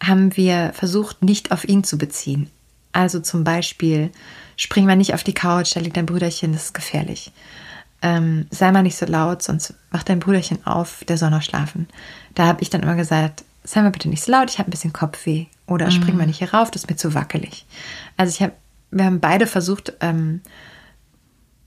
[0.00, 2.50] haben wir versucht, nicht auf ihn zu beziehen.
[2.92, 4.10] Also zum Beispiel,
[4.56, 7.32] spring mal nicht auf die Couch, da liegt dein Brüderchen, das ist gefährlich
[8.06, 11.88] ähm, sei mal nicht so laut, sonst wacht dein Brüderchen auf, der soll noch schlafen.
[12.36, 14.70] Da habe ich dann immer gesagt, sei mal bitte nicht so laut, ich habe ein
[14.70, 15.46] bisschen Kopfweh.
[15.66, 15.90] Oder mhm.
[15.90, 17.66] spring mal nicht hier rauf, das ist mir zu wackelig.
[18.16, 18.52] Also ich habe,
[18.92, 20.40] wir haben beide versucht, ähm,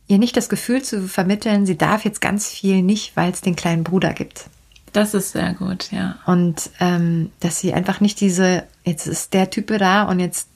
[0.08, 3.58] ihr nicht das Gefühl zu vermitteln, sie darf jetzt ganz viel nicht, weil es den
[3.58, 4.46] kleinen Bruder gibt.
[4.94, 6.20] Das ist sehr gut, ja.
[6.26, 10.49] Und ähm, dass sie einfach nicht diese, jetzt ist der Typ da und jetzt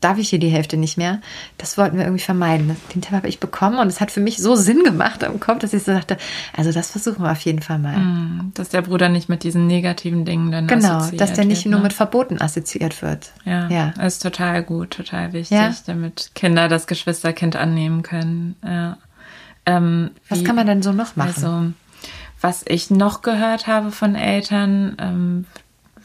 [0.00, 1.20] darf ich hier die Hälfte nicht mehr.
[1.56, 2.76] Das wollten wir irgendwie vermeiden.
[2.94, 5.60] Den Tipp habe ich bekommen und es hat für mich so Sinn gemacht im Kopf,
[5.60, 6.18] dass ich so dachte,
[6.56, 7.96] also das versuchen wir auf jeden Fall mal.
[7.96, 11.44] Mm, dass der Bruder nicht mit diesen negativen Dingen dann genau, assoziiert Genau, dass der
[11.46, 11.84] nicht wird, nur ne?
[11.84, 13.32] mit Verboten assoziiert wird.
[13.44, 15.74] Ja, ja, ist total gut, total wichtig, ja?
[15.86, 18.56] damit Kinder das Geschwisterkind annehmen können.
[18.62, 18.98] Ja.
[19.64, 21.32] Ähm, was wie, kann man denn so noch machen?
[21.34, 21.72] Also,
[22.40, 25.46] was ich noch gehört habe von Eltern, ähm,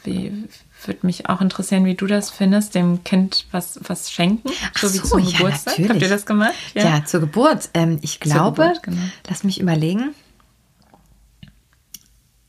[0.03, 0.47] wie
[0.87, 4.93] würde mich auch interessieren, wie du das findest, dem Kind was, was schenken, Ach so,
[4.93, 5.65] wie zum ja, Geburtstag.
[5.73, 5.89] Natürlich.
[5.89, 6.53] Habt ihr das gemacht?
[6.73, 7.69] Ja, ja zur Geburt.
[7.73, 9.01] Ähm, ich glaube, Geburt, genau.
[9.29, 10.13] lass mich überlegen.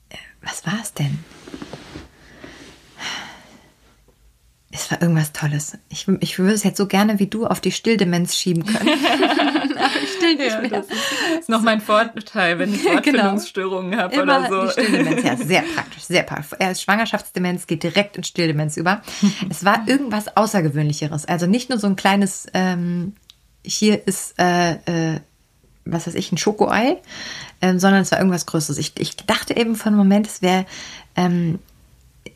[0.08, 1.18] Äh, was war es denn?
[4.74, 5.76] Es war irgendwas Tolles.
[5.90, 8.88] Ich, ich würde es jetzt so gerne wie du auf die Stilldemenz schieben können.
[10.22, 10.70] Still nicht ja, mehr.
[10.70, 10.86] Das
[11.40, 14.02] ist noch mein Vorteil, wenn ich Wortfindungsstörungen genau.
[14.02, 14.62] habe oder so.
[14.66, 16.58] Die Stilldemenz, ja, sehr praktisch, sehr praktisch.
[16.58, 19.02] Erst Schwangerschaftsdemenz geht direkt in Stilldemenz über.
[19.50, 21.26] es war irgendwas Außergewöhnlicheres.
[21.26, 23.14] Also nicht nur so ein kleines, ähm,
[23.64, 24.72] hier ist, äh,
[25.14, 25.20] äh,
[25.84, 26.98] was weiß ich, ein Schokoei,
[27.60, 28.78] ähm, sondern es war irgendwas Größeres.
[28.78, 30.66] Ich, ich dachte eben von einem Moment, es wäre
[31.16, 31.58] ähm,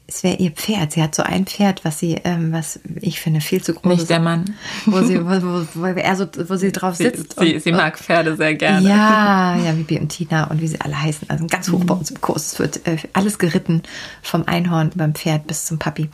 [0.09, 0.93] es wäre ihr Pferd.
[0.93, 4.03] Sie hat so ein Pferd, was sie, ähm, was ich finde, viel zu groß Nicht
[4.03, 4.11] ist.
[4.11, 4.57] der Mann.
[4.85, 7.39] Wo sie, wo, wo, wo, er so, wo sie drauf sitzt.
[7.39, 8.89] Sie, und, sie mag Pferde sehr gerne.
[8.89, 11.29] Ja, ja, Bibi und Tina und wie sie alle heißen.
[11.29, 12.53] Also ganz hoch bei uns im Kurs.
[12.53, 13.83] Es wird äh, alles geritten,
[14.23, 16.09] vom Einhorn beim Pferd bis zum Papi.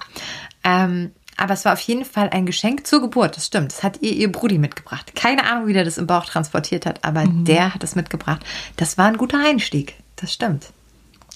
[0.65, 3.73] Ähm, Aber es war auf jeden Fall ein Geschenk zur Geburt, das stimmt.
[3.73, 5.15] Das hat ihr ihr Brudi mitgebracht.
[5.15, 7.45] Keine Ahnung, wie der das im Bauch transportiert hat, aber mhm.
[7.45, 8.41] der hat es mitgebracht.
[8.77, 10.73] Das war ein guter Einstieg, das stimmt.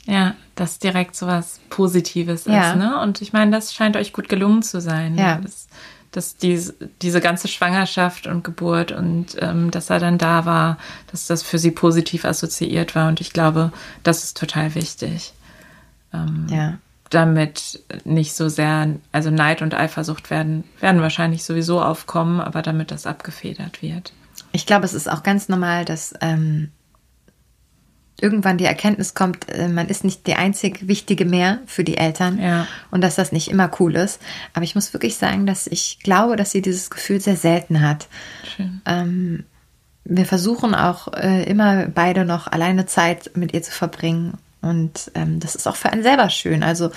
[0.06, 2.70] Ja, dass direkt so was Positives ja.
[2.70, 3.00] ist, ne?
[3.00, 5.18] Und ich meine, das scheint euch gut gelungen zu sein.
[5.18, 5.38] Ja.
[5.38, 5.66] Das,
[6.12, 10.78] dass diese, diese ganze Schwangerschaft und Geburt und ähm, dass er dann da war,
[11.10, 13.08] dass das für sie positiv assoziiert war.
[13.08, 15.34] Und ich glaube, das ist total wichtig.
[16.14, 16.78] Ähm, ja.
[17.10, 22.90] Damit nicht so sehr, also Neid und Eifersucht werden, werden wahrscheinlich sowieso aufkommen, aber damit
[22.90, 24.12] das abgefedert wird.
[24.52, 26.70] Ich glaube, es ist auch ganz normal, dass ähm,
[28.20, 32.40] irgendwann die Erkenntnis kommt, äh, man ist nicht die einzig Wichtige mehr für die Eltern
[32.40, 32.66] ja.
[32.90, 34.20] und dass das nicht immer cool ist.
[34.54, 38.08] Aber ich muss wirklich sagen, dass ich glaube, dass sie dieses Gefühl sehr selten hat.
[38.86, 39.44] Ähm,
[40.04, 45.40] wir versuchen auch äh, immer beide noch alleine Zeit mit ihr zu verbringen und ähm,
[45.40, 46.62] das ist auch für einen selber schön.
[46.62, 46.90] Also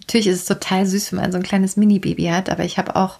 [0.00, 2.96] natürlich ist es total süß, wenn man so ein kleines Mini-Baby hat, aber ich habe
[2.96, 3.18] auch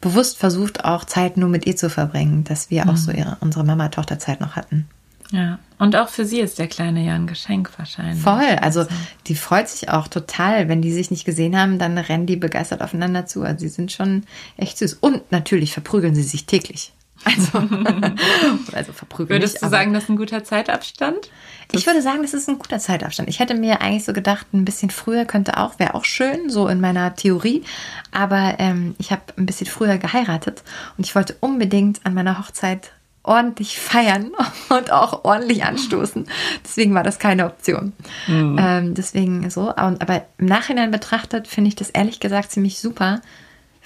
[0.00, 2.90] bewusst versucht, auch Zeit nur mit ihr zu verbringen, dass wir mhm.
[2.90, 4.88] auch so ihre, unsere Mama-Tochter-Zeit noch hatten.
[5.30, 8.22] Ja, und auch für sie ist der kleine ja ein Geschenk wahrscheinlich.
[8.22, 8.86] Voll, also
[9.26, 10.68] die freut sich auch total.
[10.68, 13.42] Wenn die sich nicht gesehen haben, dann rennen die begeistert aufeinander zu.
[13.42, 14.24] Also sie sind schon
[14.56, 14.94] echt süß.
[14.94, 16.92] Und natürlich verprügeln sie sich täglich.
[17.24, 17.58] Also,
[18.72, 19.40] also verprügeln.
[19.40, 21.30] Würdest nicht, du sagen, das ist ein guter Zeitabstand?
[21.72, 23.28] ich würde sagen, das ist ein guter Zeitabstand.
[23.28, 26.68] Ich hätte mir eigentlich so gedacht, ein bisschen früher könnte auch, wäre auch schön, so
[26.68, 27.64] in meiner Theorie.
[28.12, 30.62] Aber ähm, ich habe ein bisschen früher geheiratet
[30.96, 32.92] und ich wollte unbedingt an meiner Hochzeit
[33.28, 34.32] ordentlich feiern
[34.70, 36.26] und auch ordentlich anstoßen.
[36.64, 37.92] Deswegen war das keine Option.
[38.26, 38.56] Mhm.
[38.58, 39.74] Ähm, deswegen so.
[39.76, 43.20] Aber im Nachhinein betrachtet finde ich das ehrlich gesagt ziemlich super,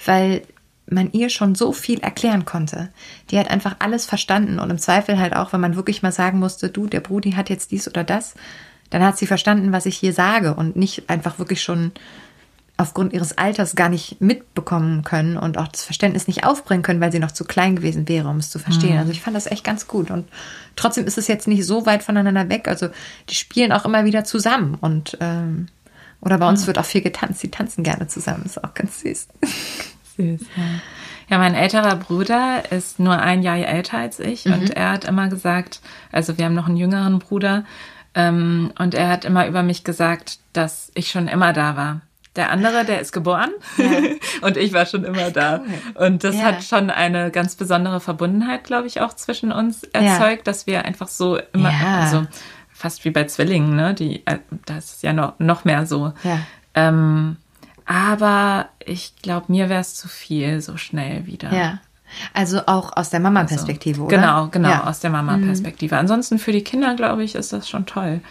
[0.05, 0.41] weil
[0.85, 2.89] man ihr schon so viel erklären konnte.
[3.29, 6.39] Die hat einfach alles verstanden und im Zweifel halt auch, wenn man wirklich mal sagen
[6.39, 8.35] musste, du, der Brudi hat jetzt dies oder das,
[8.89, 11.91] dann hat sie verstanden, was ich hier sage und nicht einfach wirklich schon
[12.75, 17.11] aufgrund ihres Alters gar nicht mitbekommen können und auch das Verständnis nicht aufbringen können, weil
[17.11, 18.93] sie noch zu klein gewesen wäre, um es zu verstehen.
[18.93, 18.99] Mhm.
[18.99, 20.09] Also ich fand das echt ganz gut.
[20.09, 20.27] Und
[20.75, 22.67] trotzdem ist es jetzt nicht so weit voneinander weg.
[22.67, 22.89] Also
[23.29, 24.75] die spielen auch immer wieder zusammen.
[24.81, 25.67] Und ähm,
[26.19, 26.67] oder bei uns mhm.
[26.67, 27.43] wird auch viel getanzt.
[27.43, 28.43] Die tanzen gerne zusammen.
[28.45, 29.27] Ist auch ganz süß.
[30.17, 30.63] Süß, ja.
[31.29, 34.53] Ja, mein älterer Bruder ist nur ein Jahr älter als ich mhm.
[34.53, 35.79] und er hat immer gesagt,
[36.11, 37.63] also wir haben noch einen jüngeren Bruder,
[38.15, 42.01] ähm, und er hat immer über mich gesagt, dass ich schon immer da war.
[42.35, 43.85] Der andere, der ist geboren ja.
[44.41, 45.61] und ich war schon immer da.
[45.93, 46.43] Und das ja.
[46.43, 50.43] hat schon eine ganz besondere Verbundenheit, glaube ich, auch zwischen uns erzeugt, ja.
[50.43, 52.25] dass wir einfach so immer, also
[52.71, 53.93] fast wie bei Zwillingen, ne?
[53.93, 56.13] Die, äh, das ist ja noch, noch mehr so.
[56.73, 57.37] Ähm,
[57.85, 61.53] aber ich glaube, mir wäre es zu viel so schnell wieder.
[61.53, 61.79] Ja.
[62.33, 64.17] Also auch aus der Mama-Perspektive, also, oder?
[64.17, 64.83] Genau, genau, ja.
[64.85, 65.95] aus der Mama-Perspektive.
[65.95, 66.01] Mhm.
[66.01, 68.21] Ansonsten für die Kinder, glaube ich, ist das schon toll.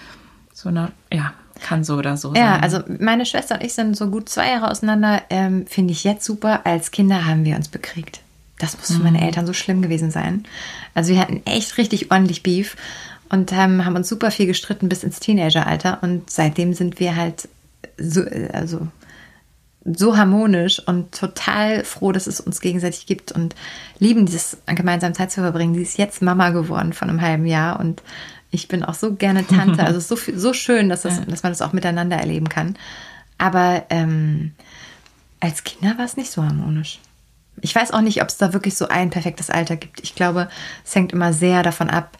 [0.52, 1.32] So eine, ja,
[1.62, 2.42] kann so oder so sein.
[2.42, 5.22] Ja, also meine Schwester und ich sind so gut zwei Jahre auseinander.
[5.30, 6.66] Ähm, Finde ich jetzt super.
[6.66, 8.20] Als Kinder haben wir uns bekriegt.
[8.58, 9.24] Das muss für meine mhm.
[9.24, 10.44] Eltern so schlimm gewesen sein.
[10.94, 12.76] Also wir hatten echt richtig ordentlich Beef
[13.28, 15.98] und ähm, haben uns super viel gestritten bis ins Teenageralter.
[16.02, 17.48] Und seitdem sind wir halt
[17.96, 18.86] so, also
[19.84, 23.54] so harmonisch und total froh, dass es uns gegenseitig gibt und
[23.98, 25.74] lieben dieses gemeinsam Zeit zu verbringen.
[25.74, 28.02] Sie ist jetzt Mama geworden von einem halben Jahr und
[28.52, 29.82] ich bin auch so gerne Tante.
[29.84, 31.24] Also so, so schön, dass, das, ja.
[31.24, 32.76] dass man das auch miteinander erleben kann.
[33.38, 34.52] Aber ähm,
[35.40, 37.00] als Kinder war es nicht so harmonisch.
[37.60, 40.00] Ich weiß auch nicht, ob es da wirklich so ein perfektes Alter gibt.
[40.02, 40.48] Ich glaube,
[40.84, 42.18] es hängt immer sehr davon ab,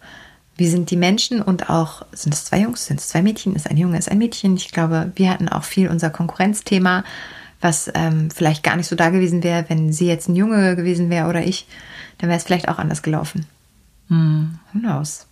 [0.57, 3.71] wie sind die Menschen und auch, sind es zwei Jungs, sind es zwei Mädchen, ist
[3.71, 4.57] ein Junge, ist ein Mädchen.
[4.57, 7.05] Ich glaube, wir hatten auch viel unser Konkurrenzthema,
[7.61, 11.11] was ähm, vielleicht gar nicht so da gewesen wäre, wenn sie jetzt ein Junge gewesen
[11.11, 11.67] wäre oder ich,
[12.19, 13.47] dann wäre es vielleicht auch anders gelaufen.
[14.09, 14.59] Hm.
[14.73, 15.27] Who knows?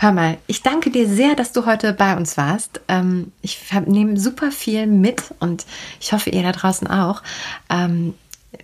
[0.00, 2.80] Hör mal, ich danke dir sehr, dass du heute bei uns warst.
[2.86, 5.66] Ähm, ich nehme super viel mit und
[6.00, 7.20] ich hoffe, ihr da draußen auch.
[7.68, 8.14] Ähm,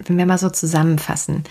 [0.07, 1.43] wenn wir mal so zusammenfassen,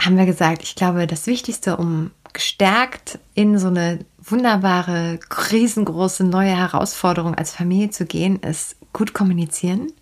[0.00, 5.20] haben wir gesagt, ich glaube, das Wichtigste, um gestärkt in so eine wunderbare,
[5.52, 9.92] riesengroße neue Herausforderung als Familie zu gehen, ist gut kommunizieren,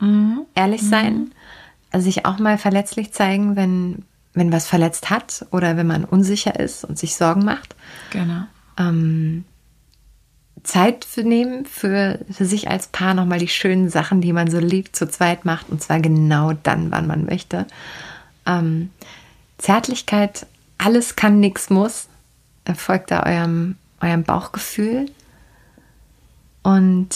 [0.00, 0.40] mhm.
[0.56, 1.32] ehrlich sein, mhm.
[1.92, 4.04] also sich auch mal verletzlich zeigen, wenn
[4.34, 7.74] wenn was verletzt hat oder wenn man unsicher ist und sich Sorgen macht.
[8.10, 8.42] Genau.
[8.78, 9.44] Ähm,
[10.62, 14.58] Zeit für nehmen für, für sich als Paar nochmal die schönen Sachen, die man so
[14.58, 17.66] liebt, zu zweit macht und zwar genau dann, wann man möchte.
[18.46, 18.90] Ähm,
[19.58, 22.08] Zärtlichkeit, alles kann, nichts muss,
[22.76, 25.10] folgt da eurem, eurem Bauchgefühl
[26.62, 27.08] und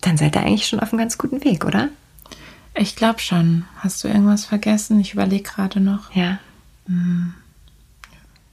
[0.00, 1.88] dann seid ihr eigentlich schon auf einem ganz guten Weg, oder?
[2.76, 3.64] Ich glaube schon.
[3.78, 5.00] Hast du irgendwas vergessen?
[5.00, 6.14] Ich überlege gerade noch.
[6.14, 6.38] Ja.
[6.86, 7.34] Hm.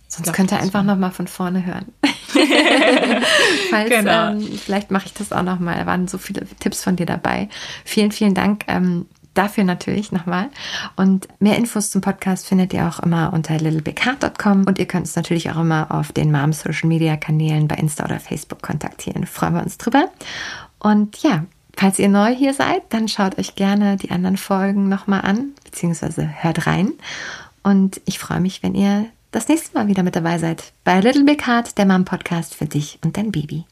[0.08, 1.86] Sonst könnt ihr einfach noch mal von vorne hören.
[3.72, 4.32] Falls, genau.
[4.32, 5.76] ähm, vielleicht mache ich das auch noch mal.
[5.76, 7.50] Da waren so viele Tipps von dir dabei.
[7.84, 10.50] Vielen, vielen Dank, ähm, dafür natürlich nochmal.
[10.96, 15.16] Und mehr Infos zum Podcast findet ihr auch immer unter littlebigheart.com und ihr könnt uns
[15.16, 19.26] natürlich auch immer auf den Mom Social Media Kanälen bei Insta oder Facebook kontaktieren.
[19.26, 20.10] Freuen wir uns drüber.
[20.78, 21.46] Und ja,
[21.76, 26.28] falls ihr neu hier seid, dann schaut euch gerne die anderen Folgen nochmal an, beziehungsweise
[26.44, 26.94] hört rein.
[27.64, 31.24] Und ich freue mich, wenn ihr das nächste Mal wieder mit dabei seid bei Little
[31.24, 33.66] Big Heart, der Mom Podcast für dich und dein Baby.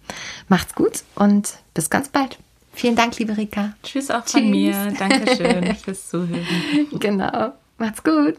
[0.47, 2.37] Macht's gut und bis ganz bald.
[2.73, 3.73] Vielen Dank, liebe Rika.
[3.83, 4.49] Tschüss auch von Tschüss.
[4.49, 4.93] mir.
[4.97, 6.45] Dankeschön fürs Zuhören.
[6.99, 7.53] Genau.
[7.77, 8.37] Macht's gut.